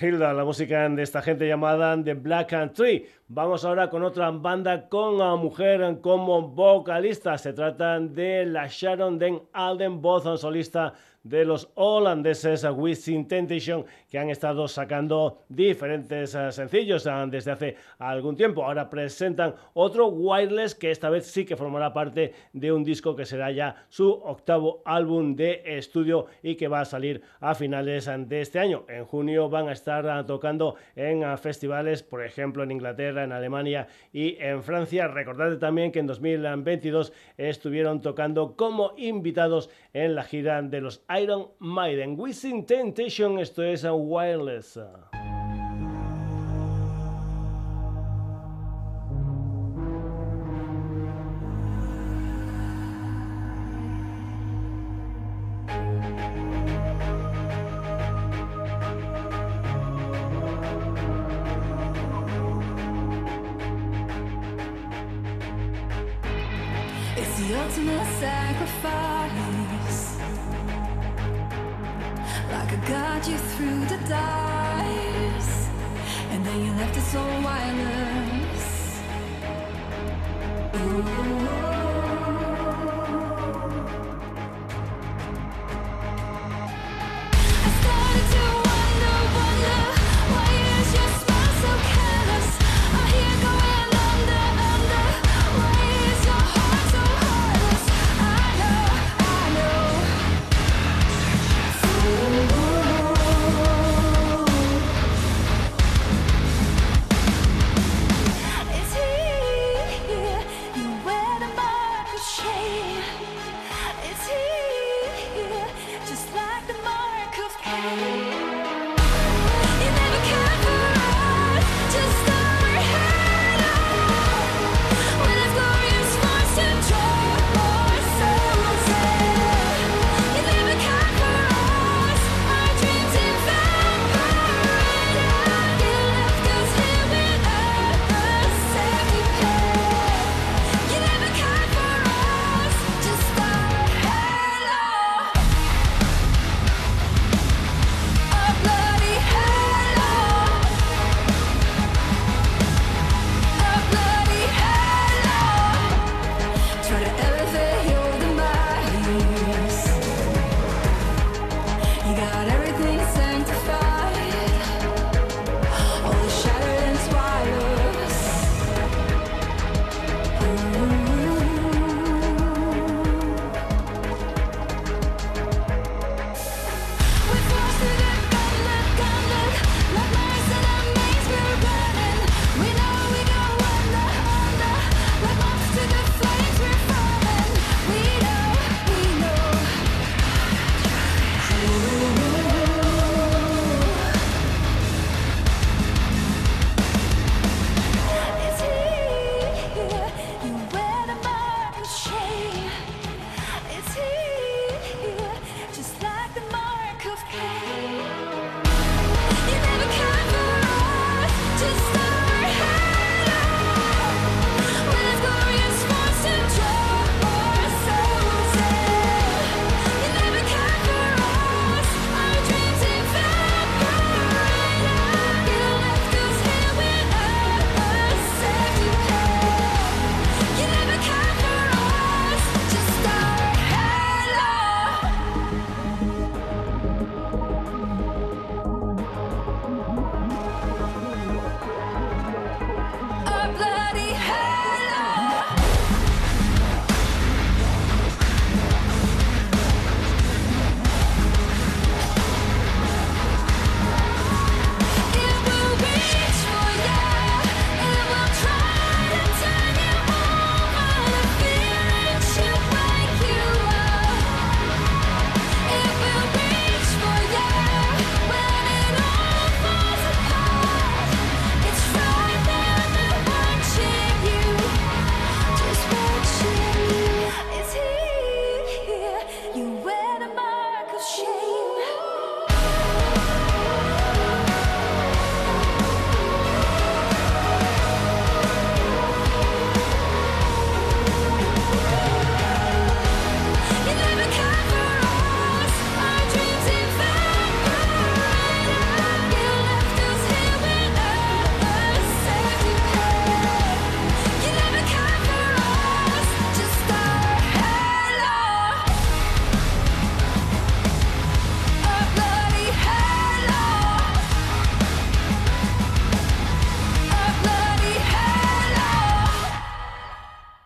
Hilda, 0.00 0.32
la 0.32 0.44
música 0.44 0.88
de 0.88 1.02
esta 1.02 1.20
gente 1.20 1.46
llamada 1.46 2.02
The 2.02 2.14
Black 2.14 2.54
and 2.54 2.72
Tree. 2.72 3.06
Vamos 3.28 3.66
ahora 3.66 3.90
con 3.90 4.02
otra 4.02 4.30
banda 4.30 4.88
con 4.88 5.16
una 5.16 5.36
mujer 5.36 5.98
como 6.00 6.48
vocalista. 6.48 7.36
Se 7.36 7.52
trata 7.52 8.00
de 8.00 8.46
la 8.46 8.66
Sharon 8.66 9.18
Den 9.18 9.42
Alden, 9.52 10.00
voz 10.00 10.40
solista 10.40 10.94
de 11.22 11.44
los 11.44 11.70
holandeses 11.74 12.64
With 12.64 12.98
Temptation 13.28 13.84
que 14.10 14.18
han 14.18 14.30
estado 14.30 14.66
sacando 14.68 15.42
diferentes 15.48 16.34
eh, 16.34 16.52
sencillos 16.52 17.06
eh, 17.06 17.10
desde 17.28 17.50
hace 17.50 17.76
algún 17.98 18.36
tiempo. 18.36 18.64
Ahora 18.64 18.88
presentan 18.88 19.54
otro 19.74 20.08
Wireless 20.08 20.74
que 20.74 20.90
esta 20.90 21.10
vez 21.10 21.26
sí 21.26 21.44
que 21.44 21.56
formará 21.56 21.92
parte 21.92 22.32
de 22.52 22.72
un 22.72 22.84
disco 22.84 23.14
que 23.14 23.26
será 23.26 23.50
ya 23.50 23.86
su 23.88 24.10
octavo 24.10 24.82
álbum 24.84 25.36
de 25.36 25.62
estudio 25.64 26.26
y 26.42 26.54
que 26.56 26.68
va 26.68 26.80
a 26.80 26.84
salir 26.84 27.22
a 27.40 27.54
finales 27.54 28.10
de 28.28 28.40
este 28.40 28.58
año. 28.58 28.84
En 28.88 29.04
junio 29.04 29.48
van 29.48 29.68
a 29.68 29.72
estar 29.72 30.06
eh, 30.06 30.24
tocando 30.26 30.76
en 30.96 31.20
festivales, 31.38 32.02
por 32.02 32.24
ejemplo 32.24 32.62
en 32.62 32.70
Inglaterra, 32.70 33.24
en 33.24 33.32
Alemania 33.32 33.86
y 34.12 34.36
en 34.40 34.62
Francia. 34.62 35.08
Recordad 35.08 35.58
también 35.58 35.92
que 35.92 35.98
en 35.98 36.06
2022 36.06 37.12
estuvieron 37.36 38.00
tocando 38.00 38.56
como 38.56 38.92
invitados 38.96 39.70
en 39.92 40.14
la 40.14 40.22
gira 40.24 40.62
de 40.62 40.80
los 40.80 41.02
Iron 41.20 41.48
Maiden. 41.58 42.18
Within 42.18 42.66
Temptation, 42.66 43.38
esto 43.38 43.62
es 43.62 43.84
a 43.84 43.92
Wireless. 43.92 44.78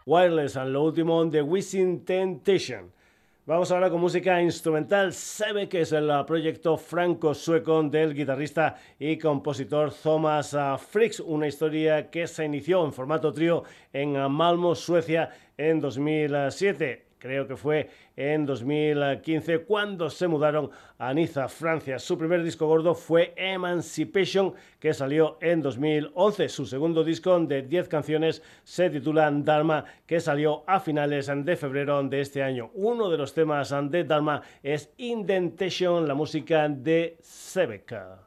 Wireless, 0.06 0.56
lo 0.56 0.82
último 0.82 1.24
de 1.24 1.40
Wishing 1.40 2.04
Temptation. 2.04 2.92
Vamos 3.46 3.72
ahora 3.72 3.88
con 3.88 4.02
música 4.02 4.42
instrumental. 4.42 5.14
Sabe 5.14 5.66
que 5.66 5.80
es 5.80 5.92
el 5.92 6.10
uh, 6.10 6.26
proyecto 6.26 6.76
franco-sueco 6.76 7.82
del 7.84 8.14
guitarrista 8.14 8.76
y 8.98 9.16
compositor 9.16 9.94
Thomas 9.94 10.52
uh, 10.52 10.76
Fricks, 10.76 11.20
una 11.20 11.46
historia 11.46 12.10
que 12.10 12.26
se 12.26 12.44
inició 12.44 12.84
en 12.84 12.92
formato 12.92 13.32
trío 13.32 13.64
en 13.94 14.14
uh, 14.14 14.28
Malmo, 14.28 14.74
Suecia, 14.74 15.30
en 15.56 15.80
2007 15.80 17.13
creo 17.24 17.48
que 17.48 17.56
fue 17.56 17.88
en 18.16 18.44
2015 18.44 19.60
cuando 19.60 20.10
se 20.10 20.28
mudaron 20.28 20.70
a 20.98 21.14
Niza, 21.14 21.48
Francia. 21.48 21.98
Su 21.98 22.18
primer 22.18 22.42
disco 22.42 22.66
gordo 22.66 22.94
fue 22.94 23.32
Emancipation, 23.34 24.52
que 24.78 24.92
salió 24.92 25.38
en 25.40 25.62
2011. 25.62 26.50
Su 26.50 26.66
segundo 26.66 27.02
disco 27.02 27.40
de 27.40 27.62
10 27.62 27.88
canciones 27.88 28.42
se 28.62 28.90
titula 28.90 29.30
Dharma, 29.30 29.86
que 30.06 30.20
salió 30.20 30.64
a 30.66 30.80
finales 30.80 31.30
de 31.34 31.56
febrero 31.56 32.02
de 32.02 32.20
este 32.20 32.42
año. 32.42 32.70
Uno 32.74 33.08
de 33.08 33.16
los 33.16 33.32
temas 33.32 33.74
de 33.90 34.04
Dharma 34.04 34.42
es 34.62 34.92
Indentation, 34.98 36.06
la 36.06 36.12
música 36.12 36.68
de 36.68 37.16
Sebeka. 37.22 38.23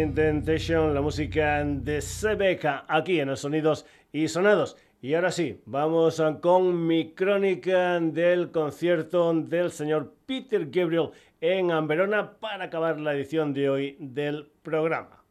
Intentation, 0.00 0.94
la 0.94 1.00
música 1.00 1.62
de 1.64 2.00
Sebeca, 2.00 2.84
aquí 2.88 3.20
en 3.20 3.28
los 3.28 3.40
sonidos 3.40 3.86
y 4.12 4.28
sonados. 4.28 4.76
Y 5.02 5.14
ahora 5.14 5.30
sí, 5.30 5.60
vamos 5.66 6.22
con 6.40 6.86
mi 6.86 7.12
crónica 7.12 8.00
del 8.00 8.50
concierto 8.50 9.32
del 9.34 9.70
señor 9.70 10.14
Peter 10.26 10.66
Gabriel 10.70 11.10
en 11.40 11.86
Verona 11.86 12.32
para 12.38 12.64
acabar 12.64 13.00
la 13.00 13.14
edición 13.14 13.52
de 13.52 13.70
hoy 13.70 13.96
del 13.98 14.50
programa. 14.62 15.22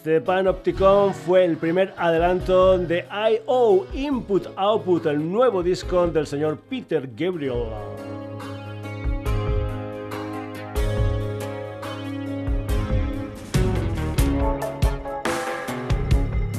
Este 0.00 0.18
Panopticon 0.22 1.12
fue 1.12 1.44
el 1.44 1.58
primer 1.58 1.92
adelanto 1.98 2.78
de 2.78 3.04
I.O. 3.10 3.84
Input 3.92 4.46
Output, 4.56 5.04
el 5.04 5.30
nuevo 5.30 5.62
disco 5.62 6.06
del 6.06 6.26
señor 6.26 6.56
Peter 6.70 7.06
Gabriel. 7.14 7.64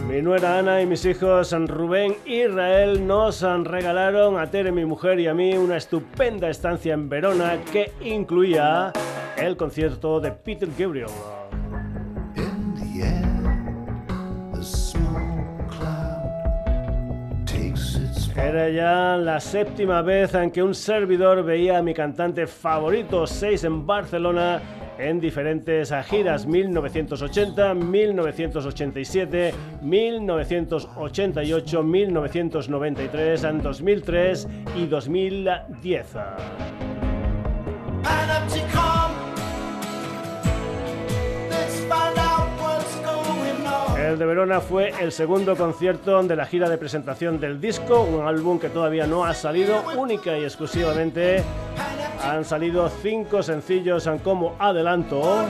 Mi 0.07 0.22
nuera 0.22 0.59
Ana 0.59 0.84
y 0.84 0.85
mis 0.85 1.03
hijos 1.05 1.51
Rubén 1.51 2.18
y 2.27 2.43
Israel 2.43 3.07
nos 3.07 3.41
han 3.41 3.65
regalaron 3.65 4.38
a 4.38 4.51
Tere, 4.51 4.72
mi 4.72 4.85
mujer 4.85 5.19
y 5.19 5.26
a 5.26 5.34
mí 5.34 5.57
una 5.57 5.77
estupenda 5.77 6.47
estancia 6.47 6.93
en 6.93 7.09
Verona 7.09 7.57
que 7.73 7.91
incluía 8.01 8.93
el 9.35 9.57
concierto 9.57 10.19
de 10.19 10.31
Peter 10.31 10.69
Gabriel. 10.77 11.09
Era 18.35 18.69
ya 18.69 19.17
la 19.17 19.39
séptima 19.39 20.01
vez 20.01 20.33
en 20.33 20.51
que 20.51 20.63
un 20.63 20.73
servidor 20.73 21.43
veía 21.43 21.77
a 21.77 21.81
mi 21.81 21.93
cantante 21.93 22.47
favorito, 22.47 23.27
6 23.27 23.65
en 23.65 23.85
Barcelona, 23.85 24.61
en 24.97 25.19
diferentes 25.19 25.93
giras 26.07 26.45
1980, 26.45 27.73
1987, 27.73 29.53
1988, 29.81 31.83
1993, 31.83 33.43
en 33.43 33.61
2003 33.61 34.47
y 34.75 34.85
2010. 34.85 36.07
Panopticon. 38.03 39.11
El 44.02 44.18
de 44.18 44.26
Verona 44.26 44.60
fue 44.60 44.91
el 44.99 45.11
segundo 45.11 45.56
concierto 45.56 46.23
de 46.23 46.36
la 46.36 46.48
gira 46.48 46.68
de 46.68 46.78
presentación 46.78 47.40
del 47.40 47.61
disco, 47.61 48.02
un 48.02 48.28
álbum 48.28 48.57
que 48.57 48.69
todavía 48.69 49.06
no 49.06 49.23
ha 49.23 49.36
salido, 49.36 49.84
única 49.95 50.36
y 50.38 50.44
exclusivamente. 50.44 51.44
Han 52.23 52.44
salido 52.44 52.90
cinco 52.90 53.44
sencillos 53.44 54.10
como 54.23 54.56
adelanto. 54.57 55.45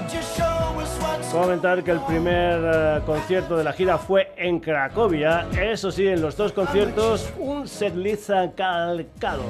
Comentar 1.31 1.81
que 1.81 1.91
el 1.91 2.01
primer 2.01 2.59
eh, 2.61 3.01
concierto 3.05 3.55
de 3.55 3.63
la 3.63 3.71
gira 3.71 3.97
fue 3.97 4.33
en 4.35 4.59
Cracovia. 4.59 5.47
Eso 5.57 5.89
sí, 5.89 6.07
en 6.07 6.21
los 6.21 6.35
dos 6.35 6.51
conciertos, 6.51 7.31
un 7.39 7.67
setlist 7.67 8.29
calcado. 8.55 9.43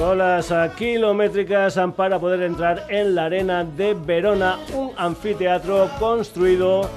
Colas 0.00 0.50
kilométricas 0.78 1.78
para 1.94 2.18
poder 2.18 2.40
entrar 2.40 2.86
en 2.88 3.14
la 3.14 3.26
arena 3.26 3.64
de 3.64 3.92
Verona, 3.92 4.58
un 4.72 4.92
anfiteatro 4.96 5.90
construido 5.98 6.88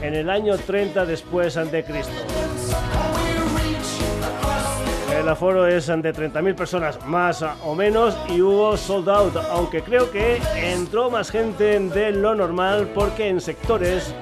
en 0.00 0.14
el 0.14 0.30
año 0.30 0.56
30 0.56 1.06
después 1.06 1.56
de 1.56 1.82
Cristo. 1.82 2.14
El 5.18 5.28
aforo 5.28 5.66
es 5.66 5.88
de 5.88 6.14
30.000 6.14 6.54
personas 6.54 7.04
más 7.04 7.44
o 7.64 7.74
menos 7.74 8.16
y 8.28 8.40
hubo 8.40 8.76
sold 8.76 9.08
out, 9.08 9.36
aunque 9.50 9.82
creo 9.82 10.12
que 10.12 10.40
entró 10.54 11.10
más 11.10 11.32
gente 11.32 11.80
de 11.80 12.12
lo 12.12 12.36
normal 12.36 12.92
porque 12.94 13.28
en 13.28 13.40
sectores 13.40 14.14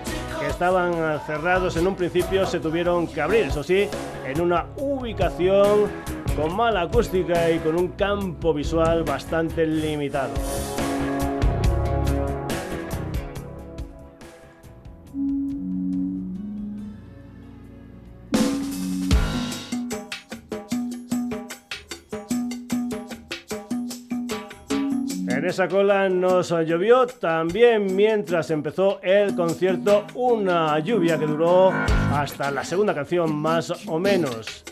que 0.44 0.50
estaban 0.50 1.20
cerrados 1.20 1.74
en 1.76 1.86
un 1.86 1.94
principio 1.94 2.44
se 2.44 2.60
tuvieron 2.60 3.06
que 3.06 3.22
abrir, 3.22 3.44
eso 3.44 3.62
sí, 3.62 3.88
en 4.26 4.40
una 4.42 4.66
ubicación 4.76 5.90
con 6.36 6.54
mala 6.54 6.82
acústica 6.82 7.50
y 7.50 7.58
con 7.60 7.76
un 7.76 7.88
campo 7.88 8.52
visual 8.52 9.04
bastante 9.04 9.66
limitado. 9.66 10.34
Esa 25.54 25.68
cola 25.68 26.08
nos 26.08 26.50
llovió 26.50 27.06
también 27.06 27.94
mientras 27.94 28.50
empezó 28.50 29.00
el 29.02 29.36
concierto 29.36 30.04
una 30.14 30.76
lluvia 30.80 31.16
que 31.16 31.28
duró 31.28 31.70
hasta 32.12 32.50
la 32.50 32.64
segunda 32.64 32.92
canción 32.92 33.32
más 33.32 33.72
o 33.86 34.00
menos. 34.00 34.64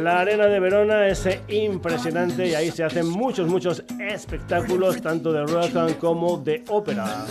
La 0.00 0.20
arena 0.20 0.46
de 0.46 0.60
Verona 0.60 1.08
es 1.08 1.28
impresionante 1.48 2.46
y 2.46 2.54
ahí 2.54 2.70
se 2.70 2.84
hacen 2.84 3.08
muchos, 3.08 3.48
muchos 3.48 3.82
espectáculos 3.98 5.02
tanto 5.02 5.32
de 5.32 5.44
rock 5.44 5.98
como 5.98 6.38
de 6.38 6.62
ópera. 6.68 7.26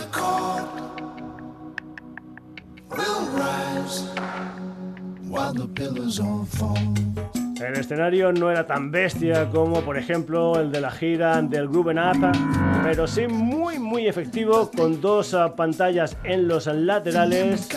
El 7.60 7.74
escenario 7.74 8.32
no 8.32 8.50
era 8.50 8.66
tan 8.66 8.90
bestia 8.92 9.48
como 9.50 9.80
por 9.80 9.98
ejemplo 9.98 10.60
el 10.60 10.70
de 10.70 10.80
la 10.80 10.90
gira 10.90 11.42
del 11.42 11.68
Grooven 11.68 11.98
pero 12.84 13.06
sí 13.08 13.26
muy 13.26 13.78
muy 13.80 14.06
efectivo 14.06 14.70
con 14.76 15.00
dos 15.00 15.34
ah, 15.34 15.56
pantallas 15.56 16.16
en 16.22 16.46
los 16.46 16.66
laterales 16.66 17.68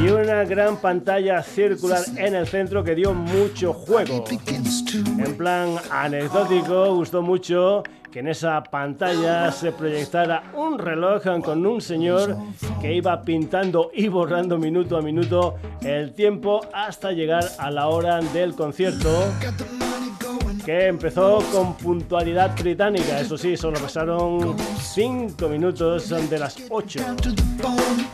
y 0.00 0.08
una 0.08 0.44
gran 0.44 0.76
pantalla 0.76 1.42
circular 1.42 2.02
en 2.16 2.34
el 2.34 2.46
centro 2.46 2.84
que 2.84 2.94
dio 2.94 3.14
mucho 3.14 3.72
juego. 3.72 4.24
En 5.18 5.36
plan 5.36 5.76
anecdótico, 5.90 6.94
gustó 6.94 7.22
mucho 7.22 7.82
que 8.14 8.20
en 8.20 8.28
esa 8.28 8.62
pantalla 8.62 9.50
se 9.50 9.72
proyectara 9.72 10.44
un 10.54 10.78
reloj 10.78 11.24
con 11.44 11.66
un 11.66 11.80
señor 11.80 12.36
que 12.80 12.94
iba 12.94 13.20
pintando 13.22 13.90
y 13.92 14.06
borrando 14.06 14.56
minuto 14.56 14.96
a 14.96 15.02
minuto 15.02 15.56
el 15.82 16.12
tiempo 16.12 16.60
hasta 16.72 17.10
llegar 17.10 17.42
a 17.58 17.72
la 17.72 17.88
hora 17.88 18.20
del 18.20 18.54
concierto 18.54 19.10
que 20.64 20.86
empezó 20.86 21.40
con 21.50 21.76
puntualidad 21.76 22.54
británica. 22.56 23.18
Eso 23.18 23.36
sí, 23.36 23.56
solo 23.56 23.80
pasaron 23.80 24.56
5 24.78 25.48
minutos 25.48 26.08
de 26.08 26.38
las 26.38 26.56
8. 26.70 27.00
down 27.00 27.16
to 27.16 27.32
the 27.32 27.42
bone. 27.60 28.06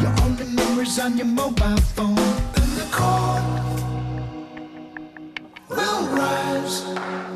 Your 0.00 0.14
only 0.22 0.44
memories 0.54 1.00
on 1.00 1.18
your 1.18 1.26
mobile 1.26 1.76
phone. 1.96 2.16
And 2.54 2.70
the 2.78 2.86
court 2.92 3.42
will 5.70 6.06
rise 6.14 7.33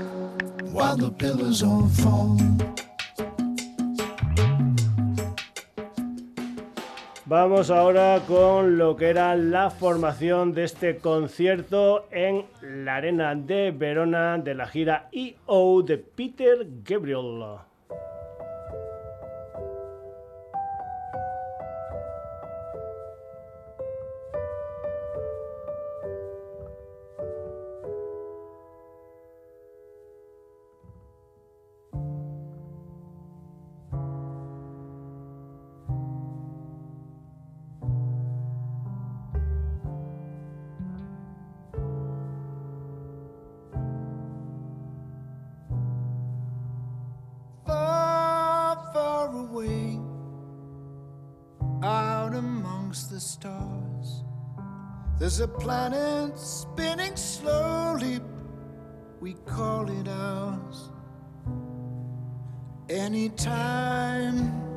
Vamos 7.27 7.71
ahora 7.71 8.23
con 8.27 8.79
lo 8.79 8.97
que 8.97 9.09
era 9.09 9.37
la 9.37 9.69
formación 9.69 10.55
de 10.55 10.65
este 10.65 10.97
concierto 10.97 12.07
en 12.11 12.47
la 12.63 12.97
arena 12.97 13.35
de 13.35 13.71
Verona 13.71 14.39
de 14.39 14.55
la 14.55 14.67
gira 14.67 15.11
EO 15.13 15.83
de 15.83 15.99
Peter 15.99 16.67
Gabriel. 16.83 17.68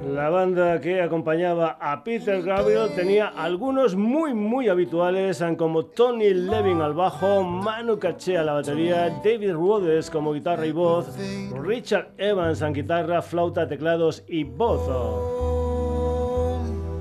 La 0.05 0.29
banda 0.29 0.81
que 0.81 1.01
acompañaba 1.01 1.77
a 1.79 2.03
Peter 2.03 2.41
Gabriel 2.41 2.89
tenía 2.93 3.27
algunos 3.27 3.95
muy 3.95 4.33
muy 4.33 4.67
habituales 4.67 5.41
como 5.57 5.85
Tony 5.85 6.33
Levin 6.33 6.81
al 6.81 6.95
bajo, 6.95 7.43
Manu 7.43 7.97
Katché 7.97 8.37
a 8.37 8.43
la 8.43 8.51
batería, 8.51 9.09
David 9.23 9.53
Rhodes 9.53 10.09
como 10.09 10.33
guitarra 10.33 10.65
y 10.65 10.73
voz, 10.73 11.17
Richard 11.63 12.11
Evans 12.17 12.61
en 12.61 12.73
guitarra, 12.73 13.21
flauta, 13.21 13.69
teclados 13.69 14.21
y 14.27 14.43
voz. 14.43 14.81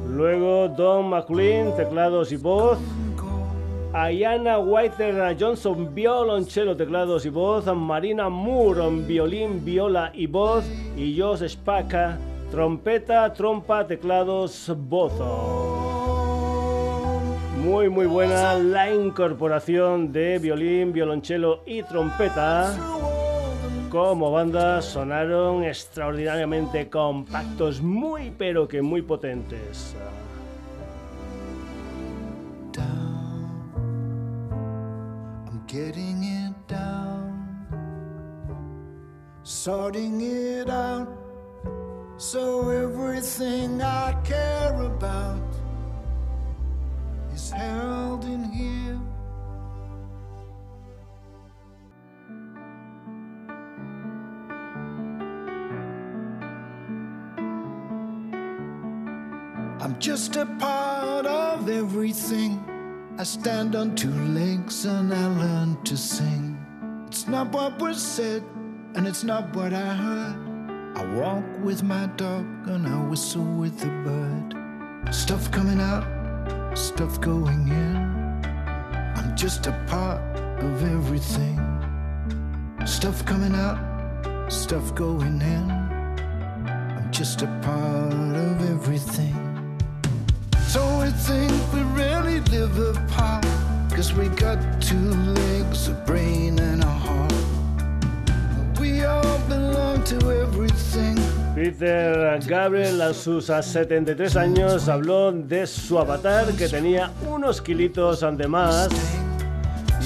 Luego 0.06 0.68
Don 0.68 1.08
McLean, 1.08 1.74
teclados 1.74 2.30
y 2.30 2.36
voz. 2.36 2.78
Ayana 3.92 4.60
Whiter 4.60 5.36
Johnson, 5.36 5.92
violonchelo, 5.92 6.76
teclados 6.76 7.26
y 7.26 7.28
voz. 7.28 7.66
Marina 7.74 8.28
Moore, 8.28 8.88
violín, 9.04 9.64
viola 9.64 10.12
y 10.14 10.28
voz. 10.28 10.64
Y 10.96 11.18
Josh 11.20 11.48
Spaka, 11.48 12.16
trompeta, 12.52 13.32
trompa, 13.32 13.84
teclados, 13.88 14.72
voz. 14.88 15.12
Muy 17.64 17.90
muy 17.90 18.06
buena 18.06 18.54
la 18.54 18.94
incorporación 18.94 20.12
de 20.12 20.38
violín, 20.38 20.92
violonchelo 20.92 21.62
y 21.66 21.82
trompeta. 21.82 22.72
Como 23.90 24.30
banda 24.30 24.80
sonaron 24.82 25.64
extraordinariamente 25.64 26.88
compactos, 26.88 27.82
muy 27.82 28.30
pero 28.38 28.68
que 28.68 28.82
muy 28.82 29.02
potentes. 29.02 29.96
Getting 35.70 36.24
it 36.24 36.66
down, 36.66 37.46
sorting 39.44 40.20
it 40.20 40.68
out. 40.68 41.06
So 42.16 42.70
everything 42.70 43.80
I 43.80 44.20
care 44.24 44.74
about 44.82 45.48
is 47.32 47.52
held 47.52 48.24
in 48.24 48.42
here. 48.50 48.98
I'm 59.80 59.96
just 60.00 60.34
a 60.34 60.46
part 60.46 61.26
of 61.26 61.68
everything. 61.68 62.69
I 63.18 63.22
stand 63.24 63.74
on 63.74 63.94
two 63.96 64.10
legs 64.10 64.84
and 64.86 65.12
I 65.12 65.26
learn 65.26 65.82
to 65.84 65.96
sing. 65.96 66.56
It's 67.06 67.26
not 67.26 67.52
what 67.52 67.78
was 67.78 68.00
said, 68.00 68.42
and 68.94 69.06
it's 69.06 69.24
not 69.24 69.54
what 69.54 69.72
I 69.72 69.94
heard. 69.94 70.96
I 70.96 71.04
walk 71.14 71.44
with 71.62 71.82
my 71.82 72.06
dog 72.16 72.46
and 72.68 72.86
I 72.86 73.04
whistle 73.08 73.44
with 73.44 73.78
the 73.78 73.88
bird. 74.04 75.14
Stuff 75.14 75.50
coming 75.50 75.80
out, 75.80 76.04
stuff 76.76 77.20
going 77.20 77.68
in. 77.68 77.96
I'm 79.16 79.36
just 79.36 79.66
a 79.66 79.72
part 79.86 80.20
of 80.62 80.82
everything. 80.82 81.58
Stuff 82.86 83.24
coming 83.26 83.54
out, 83.54 84.50
stuff 84.50 84.94
going 84.94 85.42
in. 85.42 85.70
I'm 85.70 87.10
just 87.10 87.42
a 87.42 87.46
part 87.62 88.36
of 88.36 88.70
everything. 88.70 89.36
So 90.68 90.82
I 91.00 91.10
think 91.10 91.50
we 92.40 92.58
live 92.58 92.96
apart. 92.96 93.44
Cause 93.90 94.12
we 94.14 94.28
got 94.28 94.58
two 94.80 95.10
legs, 95.34 95.88
a 95.88 95.94
brain, 96.06 96.58
and 96.58 96.82
a 96.82 96.86
heart. 96.86 97.32
We 98.78 99.04
all 99.04 99.38
belong 99.48 100.04
to 100.04 100.16
everything. 100.42 101.18
Peter 101.54 102.38
Gabriel 102.46 103.02
a 103.02 103.12
sus 103.12 103.46
73 103.46 104.36
años 104.36 104.88
habló 104.88 105.32
de 105.32 105.66
su 105.66 105.98
avatar 105.98 106.46
que 106.52 106.68
tenía 106.68 107.10
unos 107.28 107.60
kilitos 107.60 108.20
de 108.20 108.46
más 108.46 108.88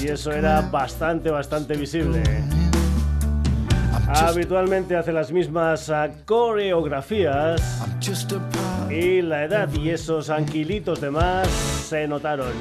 y 0.01 0.07
eso 0.07 0.31
era 0.31 0.61
bastante, 0.61 1.29
bastante 1.29 1.75
visible. 1.75 2.23
Habitualmente 4.07 4.95
hace 4.95 5.13
las 5.13 5.31
mismas 5.31 5.89
ah, 5.89 6.09
coreografías 6.25 7.81
Y 8.95 9.21
la 9.21 9.43
edad 9.43 9.69
y 9.73 9.89
esos 9.89 10.29
anquilitos 10.29 11.01
de 11.01 11.11
más 11.11 11.49
se 11.49 12.07
notaron. 12.07 12.53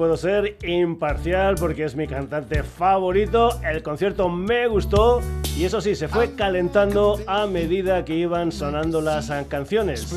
Puedo 0.00 0.16
ser 0.16 0.56
imparcial 0.62 1.56
porque 1.56 1.84
es 1.84 1.94
mi 1.94 2.06
cantante 2.06 2.62
favorito. 2.62 3.60
El 3.62 3.82
concierto 3.82 4.30
me 4.30 4.66
gustó 4.66 5.20
y 5.58 5.64
eso 5.64 5.82
sí, 5.82 5.94
se 5.94 6.08
fue 6.08 6.34
calentando 6.34 7.18
a 7.26 7.46
medida 7.46 8.02
que 8.06 8.14
iban 8.14 8.50
sonando 8.50 9.02
las 9.02 9.28
ah, 9.28 9.44
canciones. 9.46 10.10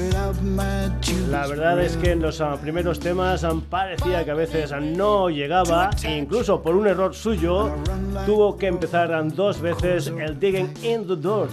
La 1.30 1.48
verdad 1.48 1.82
es 1.82 1.98
que 1.98 2.12
en 2.12 2.22
los 2.22 2.40
ah, 2.40 2.58
primeros 2.62 3.02
temas 3.02 3.44
ah, 3.44 3.52
parecía 3.70 4.24
que 4.24 4.32
a 4.32 4.36
veces 4.36 4.72
no 4.82 5.30
llegaba, 5.30 5.90
e 6.02 6.18
incluso 6.18 6.62
por 6.62 6.78
un 6.78 6.88
error 6.88 7.14
suyo, 7.14 7.70
tuvo 8.26 8.58
que 8.58 8.68
empezar 8.68 9.12
dos 9.36 9.60
veces 9.60 10.08
el 10.08 10.40
Digging 10.40 10.74
in 10.82 11.06
the 11.06 11.18
Door. 11.18 11.50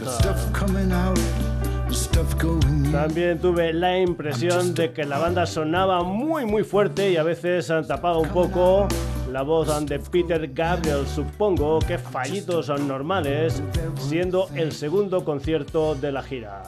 También 2.93 3.41
tuve 3.41 3.73
la 3.73 3.99
impresión 3.99 4.75
de 4.75 4.93
que 4.93 5.05
la 5.05 5.19
banda 5.19 5.45
sonaba 5.45 6.05
muy 6.05 6.47
muy 6.47 6.63
fuerte 6.63 7.11
y 7.11 7.17
a 7.17 7.25
veces 7.25 7.69
ah, 7.71 7.83
tapaba 7.83 8.19
un 8.19 8.29
poco 8.29 8.87
la 9.31 9.43
voz 9.43 9.69
de 9.87 9.99
Peter 9.99 10.49
Gabriel. 10.53 11.07
Supongo 11.07 11.81
que 11.81 11.99
fallitos 11.99 12.67
son 12.67 12.87
normales, 12.87 13.61
siendo 13.97 14.49
el 14.55 14.71
segundo 14.71 15.25
concierto 15.25 15.97
de 15.97 16.13
la 16.13 16.23
gira. 16.23 16.63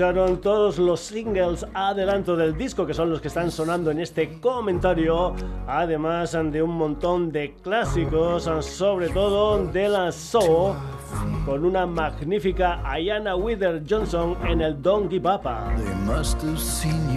Escucharon 0.00 0.40
todos 0.40 0.78
los 0.78 0.98
singles 0.98 1.66
adelanto 1.74 2.34
del 2.34 2.56
disco 2.56 2.86
que 2.86 2.94
son 2.94 3.10
los 3.10 3.20
que 3.20 3.28
están 3.28 3.50
sonando 3.50 3.90
en 3.90 4.00
este 4.00 4.40
comentario, 4.40 5.34
además 5.66 6.32
de 6.32 6.62
un 6.62 6.70
montón 6.70 7.30
de 7.30 7.54
clásicos, 7.62 8.48
sobre 8.64 9.10
todo 9.10 9.62
de 9.66 9.90
la 9.90 10.10
soul, 10.10 10.74
con 11.44 11.64
una 11.64 11.86
magnífica 11.86 12.80
Ayana 12.84 13.36
Wither 13.36 13.82
Johnson 13.88 14.36
en 14.46 14.60
el 14.60 14.80
Don't 14.80 15.10
Give 15.10 15.28
Up. 15.28 15.42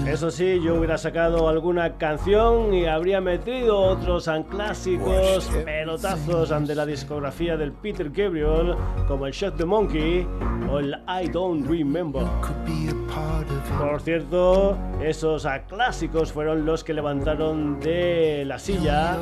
Eso 0.07 0.31
sí, 0.31 0.59
yo 0.61 0.75
hubiera 0.75 0.97
sacado 0.97 1.47
alguna 1.47 1.97
canción 1.97 2.73
y 2.73 2.85
habría 2.85 3.21
metido 3.21 3.79
otros 3.79 4.29
clásicos, 4.49 5.49
pelotazos 5.65 6.67
de 6.67 6.75
la 6.75 6.85
discografía 6.85 7.57
del 7.57 7.71
Peter 7.71 8.09
Gabriel, 8.09 8.75
como 9.07 9.27
el 9.27 9.33
Shot 9.33 9.57
the 9.57 9.65
Monkey 9.65 10.27
o 10.71 10.79
el 10.79 10.95
I 11.07 11.29
Don't 11.29 11.67
Remember. 11.67 12.23
Por 13.77 14.01
cierto, 14.01 14.77
esos 15.01 15.47
clásicos 15.67 16.31
fueron 16.31 16.65
los 16.65 16.83
que 16.83 16.93
levantaron 16.93 17.79
de 17.79 18.43
la 18.45 18.59
silla 18.59 19.17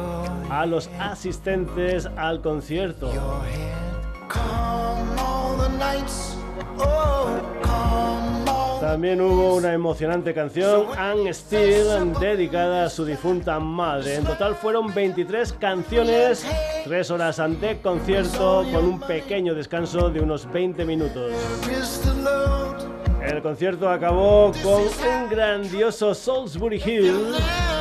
a 0.50 0.66
los 0.66 0.90
asistentes 1.00 2.10
al 2.18 2.42
concierto. 2.42 3.12
Oh, 6.78 7.28
También 8.80 9.22
hubo 9.22 9.56
una 9.56 9.74
emocionante 9.74 10.34
canción, 10.34 10.88
Anne 10.98 11.34
Steele, 11.34 12.14
dedicada 12.20 12.86
a 12.86 12.90
su 12.90 13.06
difunta 13.06 13.60
madre. 13.60 14.16
En 14.16 14.26
total 14.26 14.56
fueron 14.56 14.94
23 14.94 15.54
canciones, 15.54 16.46
3 16.84 17.12
horas 17.12 17.38
de 17.38 17.80
concierto 17.82 18.66
con 18.72 18.86
un 18.86 19.00
pequeño 19.00 19.54
descanso 19.54 20.10
de 20.10 20.20
unos 20.20 20.52
20 20.52 20.86
minutos. 20.86 21.32
El 23.22 23.42
concierto 23.44 23.88
acabó 23.88 24.52
con 24.64 24.82
un 24.82 25.30
grandioso 25.30 26.14
Salisbury 26.16 26.82
Hill, 26.84 27.36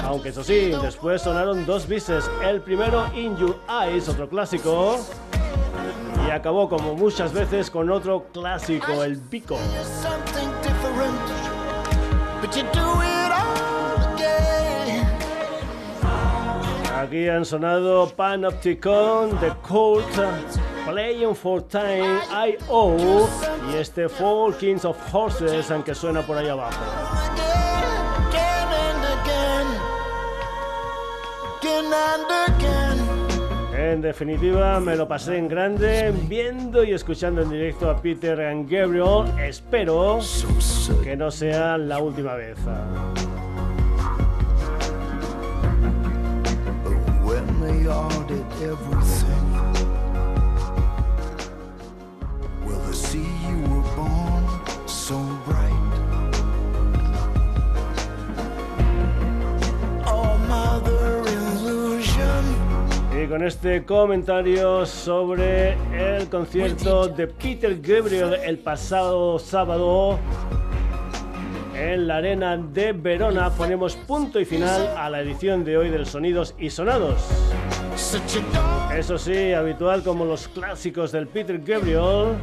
aunque 0.04 0.28
eso 0.28 0.44
sí, 0.44 0.72
después 0.82 1.22
sonaron 1.22 1.64
dos 1.64 1.88
bises. 1.88 2.30
El 2.44 2.60
primero, 2.60 3.06
In 3.16 3.36
Your 3.38 3.56
Eyes, 3.68 4.08
otro 4.08 4.28
clásico, 4.28 4.98
acabó 6.32 6.68
como 6.68 6.94
muchas 6.94 7.32
veces 7.32 7.70
con 7.70 7.90
otro 7.90 8.26
clásico, 8.32 9.02
el 9.02 9.18
pico. 9.18 9.58
Aquí 17.00 17.28
han 17.28 17.44
sonado 17.44 18.08
Panopticon, 18.10 19.38
The 19.40 19.52
Cult, 19.66 20.04
Playing 20.86 21.34
for 21.34 21.62
Time, 21.62 22.20
I.O. 22.30 23.26
y 23.72 23.76
este 23.76 24.08
Four 24.08 24.56
Kings 24.58 24.84
of 24.84 24.96
Horses, 25.12 25.70
aunque 25.70 25.94
suena 25.94 26.20
por 26.22 26.36
ahí 26.36 26.48
abajo. 26.48 26.78
En 33.90 34.00
definitiva, 34.00 34.78
me 34.78 34.94
lo 34.94 35.08
pasé 35.08 35.36
en 35.36 35.48
grande 35.48 36.14
viendo 36.28 36.84
y 36.84 36.92
escuchando 36.92 37.42
en 37.42 37.50
directo 37.50 37.90
a 37.90 38.00
Peter 38.00 38.40
and 38.40 38.70
Gabriel. 38.70 39.36
Espero 39.40 40.20
que 41.02 41.16
no 41.16 41.28
sea 41.32 41.76
la 41.76 41.98
última 41.98 42.34
vez. 42.34 42.56
Con 63.30 63.44
este 63.44 63.84
comentario 63.84 64.84
sobre 64.84 65.76
el 65.94 66.28
concierto 66.28 67.06
de 67.06 67.28
Peter 67.28 67.80
Gabriel 67.80 68.34
el 68.44 68.58
pasado 68.58 69.38
sábado 69.38 70.18
en 71.76 72.08
la 72.08 72.16
arena 72.16 72.56
de 72.56 72.92
Verona 72.92 73.50
ponemos 73.50 73.94
punto 73.94 74.40
y 74.40 74.44
final 74.44 74.96
a 74.96 75.08
la 75.08 75.20
edición 75.20 75.64
de 75.64 75.78
hoy 75.78 75.90
del 75.90 76.06
Sonidos 76.06 76.56
y 76.58 76.70
Sonados. 76.70 77.24
Eso 78.96 79.16
sí, 79.16 79.52
habitual 79.52 80.02
como 80.02 80.24
los 80.24 80.48
clásicos 80.48 81.12
del 81.12 81.28
Peter 81.28 81.60
Gabriel, 81.60 82.34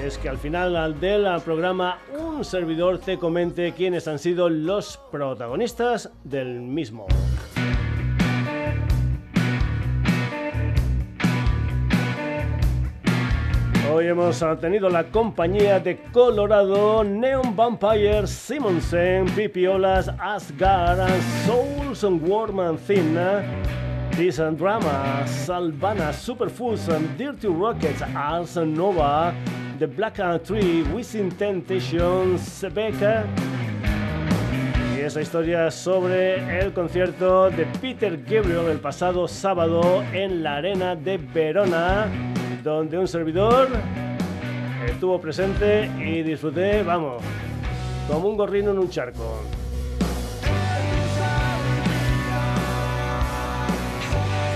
es 0.00 0.18
que 0.18 0.28
al 0.28 0.38
final 0.38 1.00
del 1.00 1.26
programa 1.42 1.98
un 2.16 2.44
servidor 2.44 3.00
te 3.00 3.18
comente 3.18 3.72
quiénes 3.72 4.06
han 4.06 4.20
sido 4.20 4.48
los 4.48 5.00
protagonistas 5.10 6.10
del 6.22 6.60
mismo. 6.60 7.08
Hoy 13.90 14.06
hemos 14.06 14.44
tenido 14.60 14.90
la 14.90 15.04
compañía 15.04 15.80
de 15.80 15.96
Colorado, 16.12 17.02
Neon 17.02 17.56
Vampire, 17.56 18.26
Simonsen, 18.26 19.26
Pipiolas, 19.34 20.10
Asgard, 20.18 21.08
Souls 21.46 22.04
and 22.04 22.20
Warm 22.28 22.60
and 22.60 22.78
Thin, 22.78 23.16
This 24.14 24.40
and 24.40 24.58
Drama, 24.58 25.24
Salvana, 25.26 26.12
Superfoods, 26.12 26.88
and 26.88 27.16
Dirty 27.16 27.48
Rockets, 27.48 28.02
Ars 28.14 28.56
Nova, 28.56 29.34
The 29.78 29.86
Black 29.86 30.16
Tree, 30.44 30.82
Wishing 30.92 31.30
Temptations, 31.30 32.42
Sebeka, 32.42 33.24
y 34.94 35.00
esa 35.00 35.22
historia 35.22 35.70
sobre 35.70 36.60
el 36.60 36.72
concierto 36.72 37.48
de 37.48 37.64
Peter 37.80 38.18
Gabriel 38.18 38.66
el 38.70 38.80
pasado 38.80 39.26
sábado 39.28 40.02
en 40.12 40.42
la 40.42 40.56
arena 40.56 40.94
de 40.94 41.16
Verona, 41.16 42.08
donde 42.62 42.98
un 42.98 43.08
servidor 43.08 43.68
estuvo 44.86 45.20
presente 45.20 45.90
y 45.98 46.22
disfruté, 46.22 46.82
vamos, 46.82 47.22
como 48.08 48.28
un 48.28 48.36
gorrino 48.36 48.70
en 48.70 48.78
un 48.78 48.90
charco. 48.90 49.42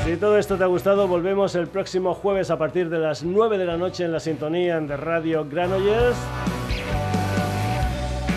Si 0.04 0.16
todo 0.16 0.36
esto 0.36 0.56
te 0.56 0.64
ha 0.64 0.66
gustado, 0.66 1.06
volvemos 1.06 1.54
el 1.54 1.68
próximo 1.68 2.12
jueves 2.14 2.50
a 2.50 2.58
partir 2.58 2.88
de 2.88 2.98
las 2.98 3.22
9 3.22 3.56
de 3.56 3.64
la 3.64 3.76
noche 3.76 4.04
en 4.04 4.12
la 4.12 4.20
sintonía 4.20 4.80
de 4.80 4.96
Radio 4.96 5.46
Granollers. 5.48 6.16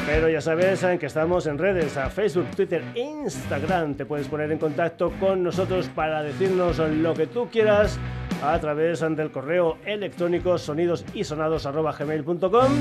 Pero 0.05 0.29
ya 0.29 0.39
sabes 0.39 0.83
eh, 0.83 0.99
que 0.99 1.07
estamos 1.07 1.47
en 1.47 1.57
redes, 1.57 1.97
a 1.97 2.11
Facebook, 2.11 2.45
Twitter, 2.55 2.83
Instagram. 2.93 3.95
Te 3.95 4.05
puedes 4.05 4.27
poner 4.27 4.51
en 4.51 4.59
contacto 4.59 5.11
con 5.19 5.41
nosotros 5.41 5.89
para 5.95 6.21
decirnos 6.21 6.77
lo 6.77 7.15
que 7.15 7.25
tú 7.25 7.49
quieras 7.51 7.99
a 8.44 8.60
través 8.60 9.02
del 9.02 9.32
correo 9.32 9.78
electrónico 9.86 10.57
sonidosysonados.gmail.com 10.57 12.72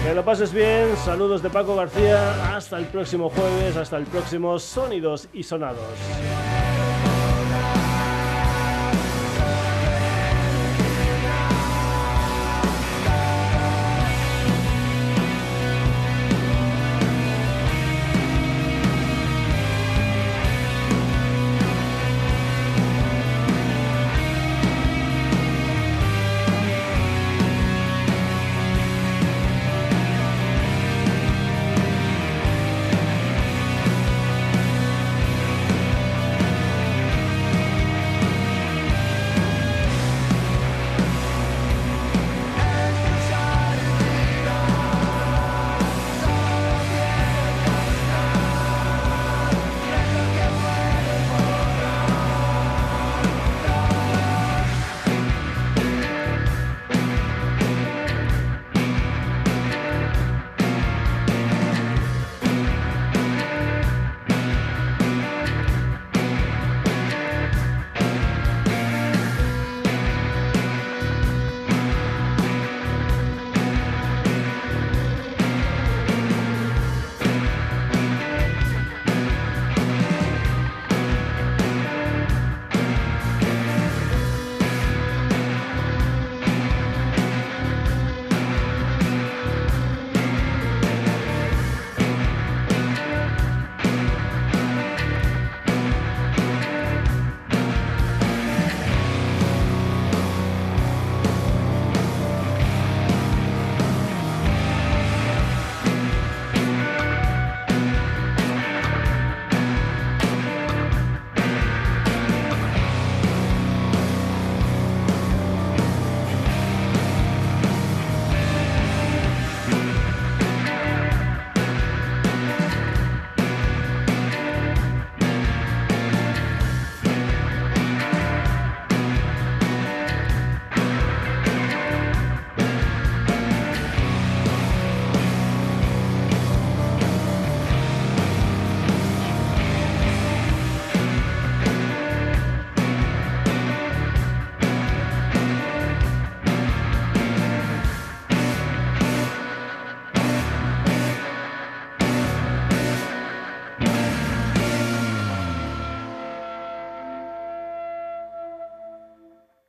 Que 0.03 0.13
lo 0.13 0.25
pases 0.25 0.51
bien, 0.51 0.97
saludos 0.97 1.41
de 1.41 1.49
Paco 1.49 1.77
García, 1.77 2.55
hasta 2.55 2.77
el 2.77 2.85
próximo 2.87 3.29
jueves, 3.29 3.77
hasta 3.77 3.95
el 3.95 4.05
próximo 4.05 4.59
Sonidos 4.59 5.29
y 5.31 5.43
Sonados. 5.43 5.79